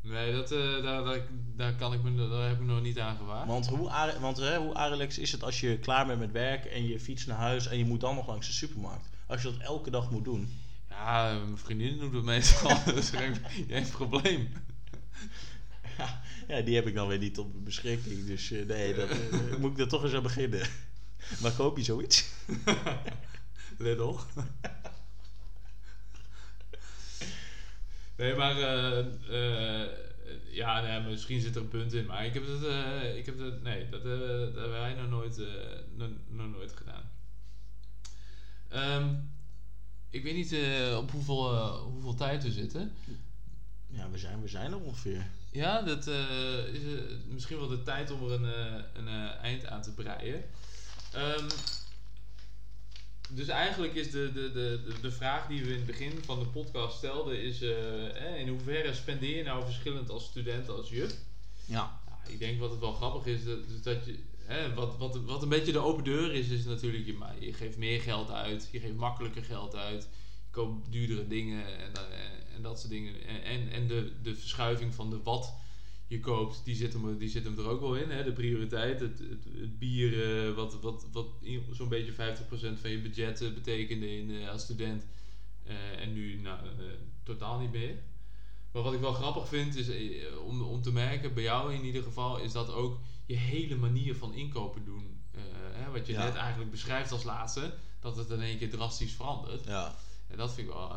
Nee, 0.00 0.32
dat, 0.32 0.48
daar, 0.48 0.82
daar, 0.82 1.22
daar, 1.56 1.74
kan 1.74 1.92
ik 1.92 2.02
me, 2.02 2.28
daar 2.28 2.48
heb 2.48 2.60
ik 2.60 2.66
nog 2.66 2.82
niet 2.82 2.98
aan 2.98 3.16
gewaagd. 3.16 3.46
Want 3.46 3.66
hoe, 3.66 3.90
want, 4.20 4.36
hè, 4.36 4.58
hoe 4.58 4.74
Arelex 4.74 5.18
is 5.18 5.32
het 5.32 5.42
als 5.42 5.60
je 5.60 5.78
klaar 5.78 6.06
bent 6.06 6.18
met 6.18 6.32
werk 6.32 6.64
en 6.64 6.86
je 6.86 7.00
fietst 7.00 7.26
naar 7.26 7.36
huis 7.36 7.66
en 7.66 7.78
je 7.78 7.84
moet 7.84 8.00
dan 8.00 8.14
nog 8.14 8.26
langs 8.26 8.46
de 8.46 8.52
supermarkt? 8.52 9.08
Als 9.26 9.42
je 9.42 9.50
dat 9.50 9.60
elke 9.60 9.90
dag 9.90 10.10
moet 10.10 10.24
doen. 10.24 10.60
Ja, 10.88 11.38
mijn 11.44 11.58
vriendin 11.58 11.98
doet 11.98 12.12
het 12.12 12.24
meestal, 12.24 12.84
dus 12.94 13.10
geen, 13.10 13.36
geen 13.68 13.88
probleem. 13.88 14.48
Ja, 16.48 16.60
die 16.60 16.74
heb 16.74 16.86
ik 16.86 16.94
dan 16.94 17.08
weer 17.08 17.18
niet 17.18 17.38
op 17.38 17.64
beschikking. 17.64 18.26
Dus 18.26 18.50
nee, 18.50 18.94
dat, 18.94 19.08
moet 19.60 19.70
ik 19.70 19.78
er 19.78 19.88
toch 19.88 20.04
eens 20.04 20.14
aan 20.14 20.22
beginnen. 20.22 20.60
Maar 21.40 21.52
koop 21.52 21.76
je 21.76 21.84
zoiets? 21.84 22.24
Lidl. 23.78 24.16
nee, 28.16 28.34
maar 28.34 28.56
eh, 28.56 28.98
eh, 28.98 29.88
ja, 30.50 30.80
nee, 30.80 31.10
misschien 31.10 31.40
zit 31.40 31.56
er 31.56 31.62
een 31.62 31.68
punt 31.68 31.92
in, 31.92 32.06
maar 32.06 32.26
ik 32.26 32.34
heb 32.34 32.46
het, 32.46 32.64
eh, 32.64 33.16
ik 33.16 33.26
heb 33.26 33.38
het 33.38 33.62
nee, 33.62 33.88
dat, 33.88 34.02
dat 34.02 34.20
hebben 34.20 34.70
wij 34.70 34.94
nog 34.94 35.08
nooit, 35.08 35.40
nog, 35.94 36.08
nog 36.28 36.50
nooit 36.50 36.72
gedaan. 36.72 37.10
Ehm, 38.68 39.14
ik 40.10 40.22
weet 40.22 40.34
niet 40.34 40.56
op 40.96 41.10
hoeveel, 41.10 41.76
hoeveel 41.76 42.14
tijd 42.14 42.42
we 42.42 42.50
zitten. 42.50 42.92
Ja, 43.86 44.10
we 44.10 44.18
zijn, 44.18 44.40
we 44.40 44.48
zijn 44.48 44.72
er 44.72 44.80
ongeveer. 44.80 45.26
Ja, 45.50 45.82
dat 45.82 46.06
is 46.72 46.82
misschien 47.28 47.58
wel 47.58 47.68
de 47.68 47.82
tijd 47.82 48.10
om 48.10 48.22
er 48.22 48.32
een, 48.32 48.84
een 48.94 49.28
eind 49.28 49.66
aan 49.66 49.82
te 49.82 49.92
breien. 49.92 50.44
Ehm, 51.14 51.48
dus 53.30 53.48
eigenlijk 53.48 53.94
is 53.94 54.10
de, 54.10 54.32
de, 54.32 54.52
de, 54.52 54.94
de, 55.00 55.10
vraag 55.10 55.46
die 55.46 55.62
we 55.64 55.70
in 55.70 55.76
het 55.76 55.86
begin 55.86 56.12
van 56.24 56.38
de 56.38 56.46
podcast 56.46 56.96
stelden, 56.96 57.42
is 57.42 57.62
eh, 57.62 58.26
eh, 58.26 58.40
in 58.40 58.48
hoeverre 58.48 58.94
spendeer 58.94 59.36
je 59.36 59.42
nou 59.42 59.64
verschillend 59.64 60.10
als 60.10 60.24
student 60.24 60.68
als 60.68 60.88
juf? 60.88 61.14
Ja. 61.64 62.00
Nou, 62.06 62.32
ik 62.32 62.38
denk 62.38 62.60
wat 62.60 62.70
het 62.70 62.80
wel 62.80 62.92
grappig 62.92 63.26
is, 63.34 63.44
dat, 63.44 63.68
dus 63.68 63.82
dat 63.82 64.04
je, 64.04 64.18
hè, 64.44 64.74
wat, 64.74 64.96
wat, 64.96 65.16
wat 65.16 65.42
een 65.42 65.48
beetje 65.48 65.72
de 65.72 65.78
open 65.78 66.04
deur 66.04 66.34
is, 66.34 66.48
is 66.48 66.64
natuurlijk, 66.64 67.06
je, 67.06 67.46
je 67.46 67.52
geeft 67.52 67.76
meer 67.76 68.00
geld 68.00 68.30
uit, 68.30 68.68
je 68.72 68.80
geeft 68.80 68.96
makkelijker 68.96 69.44
geld 69.44 69.76
uit, 69.76 70.02
je 70.02 70.50
koopt 70.50 70.92
duurdere 70.92 71.28
dingen 71.28 71.78
en, 71.78 71.92
da- 71.92 72.08
en, 72.08 72.54
en 72.54 72.62
dat 72.62 72.78
soort 72.78 72.92
dingen. 72.92 73.26
En, 73.26 73.42
en, 73.42 73.70
en 73.70 73.86
de, 73.86 74.12
de 74.22 74.34
verschuiving 74.34 74.94
van 74.94 75.10
de 75.10 75.22
wat 75.22 75.54
je 76.12 76.20
koopt, 76.20 76.64
die 76.64 76.74
zit 76.74 76.92
hem, 76.92 77.18
die 77.18 77.28
zit 77.28 77.44
hem 77.44 77.58
er 77.58 77.68
ook 77.68 77.80
wel 77.80 77.94
in. 77.96 78.10
Hè? 78.10 78.24
De 78.24 78.32
prioriteit, 78.32 79.00
het, 79.00 79.18
het, 79.18 79.44
het 79.60 79.78
bier, 79.78 80.12
eh, 80.48 80.54
wat, 80.54 80.80
wat, 80.80 81.06
wat 81.12 81.26
zo'n 81.70 81.88
beetje 81.88 82.12
50% 82.12 82.16
van 82.80 82.90
je 82.90 83.00
budget 83.02 83.40
eh, 83.40 83.52
betekende 83.52 84.16
in, 84.18 84.30
eh, 84.30 84.48
als 84.48 84.62
student. 84.62 85.04
En 85.96 86.12
nu 86.12 86.40
nou, 86.40 86.58
totaal 87.22 87.58
niet 87.60 87.72
meer. 87.72 87.94
Maar 88.72 88.82
wat 88.82 88.92
ik 88.92 89.00
wel 89.00 89.12
grappig 89.12 89.48
vind, 89.48 89.76
is 89.76 89.88
om, 90.46 90.62
om 90.62 90.82
te 90.82 90.92
merken, 90.92 91.34
bij 91.34 91.42
jou 91.42 91.74
in 91.74 91.84
ieder 91.84 92.02
geval, 92.02 92.38
is 92.38 92.52
dat 92.52 92.70
ook 92.72 92.98
je 93.26 93.36
hele 93.36 93.76
manier 93.76 94.14
van 94.14 94.34
inkopen 94.34 94.84
doen. 94.84 95.20
hè, 95.72 95.90
wat 95.90 96.06
je 96.06 96.12
Ja. 96.12 96.24
net 96.24 96.34
eigenlijk 96.34 96.70
beschrijft 96.70 97.12
als 97.12 97.24
laatste, 97.24 97.74
dat 98.00 98.16
het 98.16 98.30
in 98.30 98.40
één 98.40 98.58
keer 98.58 98.70
drastisch 98.70 99.12
verandert. 99.12 99.64
Ja. 99.64 99.94
En 100.28 100.36
dat 100.36 100.54
vind 100.54 100.66
ik 100.68 100.72
wel 100.72 100.92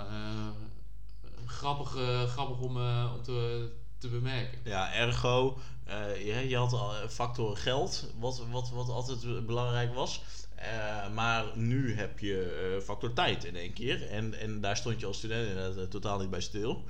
grappig, 1.46 1.90
grappig 2.30 2.60
om, 2.60 2.78
om 3.16 3.22
te, 3.24 3.70
te 3.98 4.08
bemerken. 4.08 4.60
Ja, 4.64 4.94
ergo, 4.94 5.58
eh, 5.86 6.26
je, 6.26 6.50
je 6.50 6.58
had 6.58 6.74
al 6.74 6.96
eh, 6.96 7.08
factor 7.08 7.58
geld, 7.58 8.14
wat, 8.20 8.44
wat, 8.52 8.70
wat 8.70 8.90
altijd 8.90 9.46
belangrijk 9.46 9.94
was. 9.94 10.22
Eh, 10.56 11.14
maar 11.14 11.46
nu 11.58 11.96
heb 11.96 12.20
je 12.20 12.80
factor 12.84 13.14
tijd 13.14 13.44
in 13.44 13.56
één 13.56 13.74
keer. 13.74 14.10
En, 14.10 14.40
en 14.40 14.62
daar 14.62 14.78
stond 14.78 15.00
je 15.00 15.06
als 15.06 15.18
student 15.18 15.50
inderdaad 15.50 15.92
totaal 15.92 16.20
niet 16.20 16.30
bij 16.30 16.42
stil. 16.42 16.84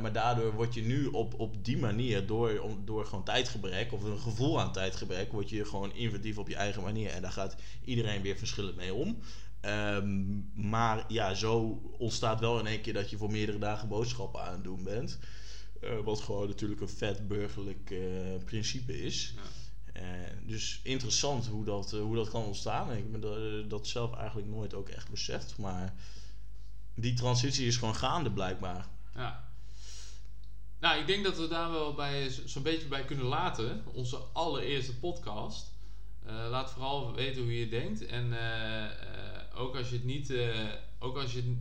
Maar 0.00 0.12
daardoor 0.12 0.52
word 0.52 0.74
je 0.74 0.82
nu 0.82 1.06
op, 1.06 1.40
op 1.40 1.64
die 1.64 1.78
manier, 1.78 2.26
door, 2.26 2.60
door 2.84 3.06
gewoon 3.06 3.24
tijdgebrek 3.24 3.92
of 3.92 4.02
een 4.02 4.18
gevoel 4.18 4.60
aan 4.60 4.72
tijdgebrek, 4.72 5.32
word 5.32 5.50
je 5.50 5.64
gewoon 5.64 5.94
inventief 5.94 6.38
op 6.38 6.48
je 6.48 6.56
eigen 6.56 6.82
manier. 6.82 7.10
En 7.10 7.22
daar 7.22 7.32
gaat 7.32 7.56
iedereen 7.84 8.22
weer 8.22 8.36
verschillend 8.36 8.76
mee 8.76 8.94
om. 8.94 9.18
Ehm, 9.60 10.22
maar 10.54 11.04
ja, 11.08 11.34
zo 11.34 11.80
ontstaat 11.98 12.40
wel 12.40 12.58
in 12.58 12.66
één 12.66 12.80
keer 12.80 12.92
dat 12.92 13.10
je 13.10 13.16
voor 13.16 13.30
meerdere 13.30 13.58
dagen 13.58 13.88
boodschappen 13.88 14.42
aan 14.42 14.52
het 14.52 14.64
doen 14.64 14.82
bent. 14.82 15.18
Eh, 15.84 15.98
wat 16.04 16.20
gewoon 16.20 16.48
natuurlijk 16.48 16.80
een 16.80 16.88
vet 16.88 17.28
burgerlijk 17.28 17.90
eh, 17.90 18.44
principe 18.44 19.02
is. 19.02 19.34
Ja. 19.36 19.42
Eh, 20.00 20.30
dus 20.46 20.80
interessant 20.82 21.46
hoe 21.46 21.64
dat, 21.64 21.90
hoe 21.90 22.16
dat 22.16 22.30
kan 22.30 22.44
ontstaan. 22.44 22.92
Ik 22.92 23.04
heb 23.12 23.22
dat, 23.22 23.70
dat 23.70 23.86
zelf 23.86 24.14
eigenlijk 24.14 24.48
nooit 24.48 24.74
ook 24.74 24.88
echt 24.88 25.10
beseft. 25.10 25.58
Maar 25.58 25.94
die 26.94 27.14
transitie 27.14 27.66
is 27.66 27.76
gewoon 27.76 27.94
gaande 27.94 28.30
blijkbaar. 28.30 28.88
Ja. 29.14 29.52
Nou, 30.80 31.00
ik 31.00 31.06
denk 31.06 31.24
dat 31.24 31.36
we 31.38 31.48
daar 31.48 31.70
wel 31.70 31.94
bij 31.94 32.30
zo'n 32.44 32.62
beetje 32.62 32.88
bij 32.88 33.04
kunnen 33.04 33.24
laten. 33.24 33.82
Onze 33.92 34.16
allereerste 34.16 34.98
podcast. 34.98 35.72
Laat 36.26 36.70
vooral 36.70 37.14
weten 37.14 37.42
hoe 37.42 37.58
je 37.58 37.68
denkt. 37.68 38.06
En 38.06 38.32
ook 39.54 39.76
als 39.76 39.88
je 39.88 39.94
het 39.94 40.04
niet, 40.04 40.34
ook 40.98 41.16
als 41.16 41.32
je 41.32 41.56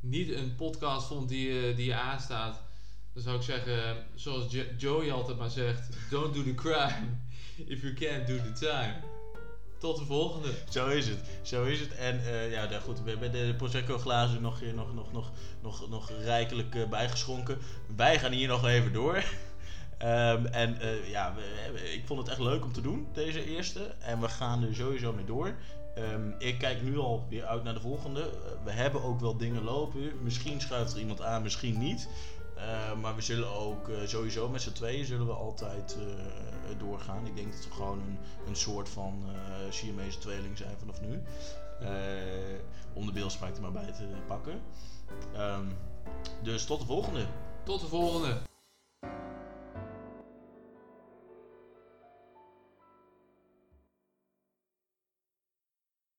niet 0.00 0.32
een 0.32 0.54
podcast 0.54 1.06
vond 1.06 1.28
die, 1.28 1.74
die 1.74 1.86
je 1.86 1.94
aanstaat, 1.94 2.62
dan 3.12 3.22
zou 3.22 3.36
ik 3.36 3.42
zeggen, 3.42 4.06
zoals 4.14 4.52
Jo- 4.52 4.64
Joey 4.76 5.12
altijd 5.12 5.38
maar 5.38 5.50
zegt: 5.50 5.88
Don't 6.10 6.34
do 6.34 6.42
the 6.42 6.54
crime 6.54 7.18
if 7.66 7.82
you 7.82 7.94
can't 7.94 8.26
do 8.26 8.36
the 8.36 8.52
time. 8.52 8.94
Tot 9.78 9.98
de 9.98 10.04
volgende. 10.04 10.48
Zo 10.68 10.88
is 10.88 11.08
het. 11.08 11.18
Zo 11.42 11.64
is 11.64 11.80
het. 11.80 11.94
En 11.94 12.24
eh, 12.24 12.50
ja, 12.52 12.64
nou 12.64 12.82
goed, 12.82 13.02
we 13.02 13.10
hebben 13.10 13.32
de 13.32 13.54
Prosecco 13.56 13.98
glazen 13.98 14.42
nog, 14.42 14.62
eh, 14.62 14.72
nog, 14.72 14.94
nog, 14.94 15.12
nog, 15.12 15.30
nog, 15.62 15.88
nog 15.88 16.10
rijkelijk 16.10 16.74
eh, 16.74 16.88
bijgeschonken. 16.88 17.58
Wij 17.96 18.18
gaan 18.18 18.32
hier 18.32 18.48
nog 18.48 18.66
even 18.66 18.92
door. 18.92 19.22
Ehm, 19.98 20.46
en 20.46 20.78
ja, 21.06 21.34
we, 21.34 21.92
ik 21.92 22.02
vond 22.06 22.20
het 22.20 22.28
echt 22.28 22.38
leuk 22.38 22.64
om 22.64 22.72
te 22.72 22.80
doen, 22.80 23.06
deze 23.12 23.44
eerste. 23.44 23.94
En 23.98 24.20
we 24.20 24.28
gaan 24.28 24.62
er 24.64 24.74
sowieso 24.74 25.12
mee 25.12 25.24
door. 25.24 25.54
Ehm, 25.94 26.30
ik 26.38 26.58
kijk 26.58 26.82
nu 26.82 26.98
al 26.98 27.26
weer 27.28 27.44
uit 27.44 27.64
naar 27.64 27.74
de 27.74 27.80
volgende. 27.80 28.30
We 28.64 28.70
hebben 28.70 29.02
ook 29.02 29.20
wel 29.20 29.36
dingen 29.36 29.62
lopen. 29.62 30.12
Misschien 30.22 30.60
schuift 30.60 30.92
er 30.92 30.98
iemand 30.98 31.22
aan, 31.22 31.42
misschien 31.42 31.78
niet. 31.78 32.08
Eh, 32.60 33.00
maar 33.00 33.14
we 33.14 33.20
zullen 33.20 33.52
ook 33.52 33.88
eh, 33.88 33.96
sowieso 34.06 34.48
met 34.48 34.62
z'n 34.62 34.72
tweeën 34.72 35.04
zullen 35.04 35.26
we 35.26 35.32
altijd 35.32 35.96
eh, 35.98 36.78
doorgaan. 36.78 37.26
Ik 37.26 37.36
denk 37.36 37.52
dat 37.52 37.64
we 37.64 37.70
gewoon 37.70 37.98
een, 37.98 38.18
een 38.46 38.56
soort 38.56 38.88
van 38.88 39.22
eh 39.26 39.70
Siamese 39.72 40.18
tweeling 40.18 40.58
zijn 40.58 40.78
vanaf 40.78 41.00
nu. 41.00 41.22
Om 42.92 43.06
de 43.06 43.12
beeldspraak 43.12 43.56
er 43.56 43.62
maar 43.62 43.72
bij 43.72 43.92
te 43.92 44.06
pakken. 44.26 44.60
Ehm, 45.34 45.66
dus 46.42 46.64
tot 46.64 46.80
de 46.80 46.86
volgende. 46.86 47.26
Tot 47.64 47.80
de 47.80 47.86
volgende. 47.86 48.36